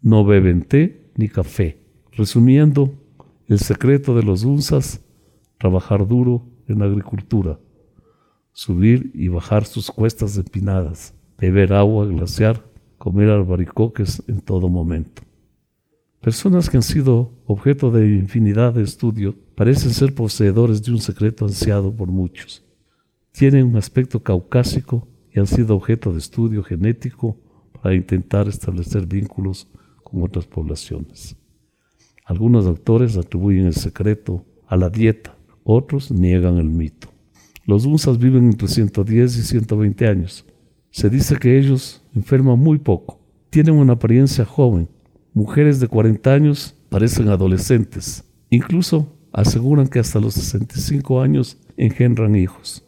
no 0.00 0.24
beben 0.24 0.62
té 0.62 1.10
ni 1.16 1.28
café. 1.28 1.82
Resumiendo, 2.12 2.94
El 3.48 3.58
secreto 3.58 4.14
de 4.14 4.22
los 4.22 4.44
unzas, 4.44 5.04
trabajar 5.58 6.06
duro 6.06 6.46
en 6.68 6.82
agricultura, 6.82 7.58
subir 8.52 9.10
y 9.14 9.28
bajar 9.28 9.64
sus 9.64 9.90
cuestas 9.90 10.36
empinadas, 10.36 11.14
beber 11.38 11.72
agua 11.72 12.06
glaciar, 12.06 12.62
comer 12.98 13.30
albaricoques 13.30 14.22
en 14.28 14.40
todo 14.40 14.68
momento. 14.68 15.22
Personas 16.20 16.68
que 16.68 16.76
han 16.76 16.82
sido 16.82 17.32
objeto 17.46 17.92
de 17.92 18.08
infinidad 18.08 18.74
de 18.74 18.82
estudios 18.82 19.36
parecen 19.54 19.90
ser 19.90 20.14
poseedores 20.14 20.82
de 20.82 20.90
un 20.90 20.98
secreto 20.98 21.44
ansiado 21.44 21.94
por 21.94 22.08
muchos. 22.08 22.64
Tienen 23.30 23.66
un 23.66 23.76
aspecto 23.76 24.20
caucásico 24.20 25.06
y 25.32 25.38
han 25.38 25.46
sido 25.46 25.76
objeto 25.76 26.12
de 26.12 26.18
estudio 26.18 26.64
genético 26.64 27.36
para 27.80 27.94
intentar 27.94 28.48
establecer 28.48 29.06
vínculos 29.06 29.68
con 30.02 30.24
otras 30.24 30.44
poblaciones. 30.46 31.36
Algunos 32.24 32.64
doctores 32.64 33.16
atribuyen 33.16 33.66
el 33.66 33.74
secreto 33.74 34.44
a 34.66 34.76
la 34.76 34.90
dieta, 34.90 35.36
otros 35.62 36.10
niegan 36.10 36.58
el 36.58 36.68
mito. 36.68 37.08
Los 37.64 37.84
Unsas 37.84 38.18
viven 38.18 38.46
entre 38.46 38.66
110 38.66 39.36
y 39.36 39.42
120 39.42 40.08
años. 40.08 40.44
Se 40.90 41.08
dice 41.08 41.36
que 41.36 41.56
ellos 41.56 42.02
enferman 42.12 42.58
muy 42.58 42.78
poco, 42.78 43.20
tienen 43.50 43.76
una 43.76 43.92
apariencia 43.92 44.44
joven 44.44 44.88
Mujeres 45.38 45.78
de 45.78 45.86
40 45.86 46.34
años 46.34 46.74
parecen 46.88 47.28
adolescentes. 47.28 48.24
Incluso 48.50 49.06
aseguran 49.32 49.86
que 49.86 50.00
hasta 50.00 50.18
los 50.18 50.34
65 50.34 51.22
años 51.22 51.58
engendran 51.76 52.34
hijos. 52.34 52.84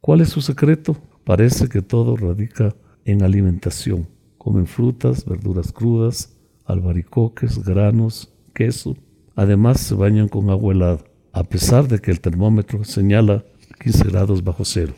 ¿Cuál 0.00 0.22
es 0.22 0.30
su 0.30 0.40
secreto? 0.40 0.96
Parece 1.24 1.68
que 1.68 1.82
todo 1.82 2.16
radica 2.16 2.74
en 3.04 3.22
alimentación. 3.22 4.08
Comen 4.38 4.66
frutas, 4.66 5.26
verduras 5.26 5.72
crudas, 5.72 6.34
albaricoques, 6.64 7.62
granos, 7.62 8.32
queso. 8.54 8.96
Además 9.36 9.78
se 9.78 9.94
bañan 9.94 10.28
con 10.28 10.48
agua 10.48 10.72
helada, 10.72 11.04
a 11.34 11.44
pesar 11.44 11.86
de 11.86 11.98
que 11.98 12.12
el 12.12 12.22
termómetro 12.22 12.82
señala 12.84 13.44
15 13.78 14.04
grados 14.04 14.42
bajo 14.42 14.64
cero. 14.64 14.94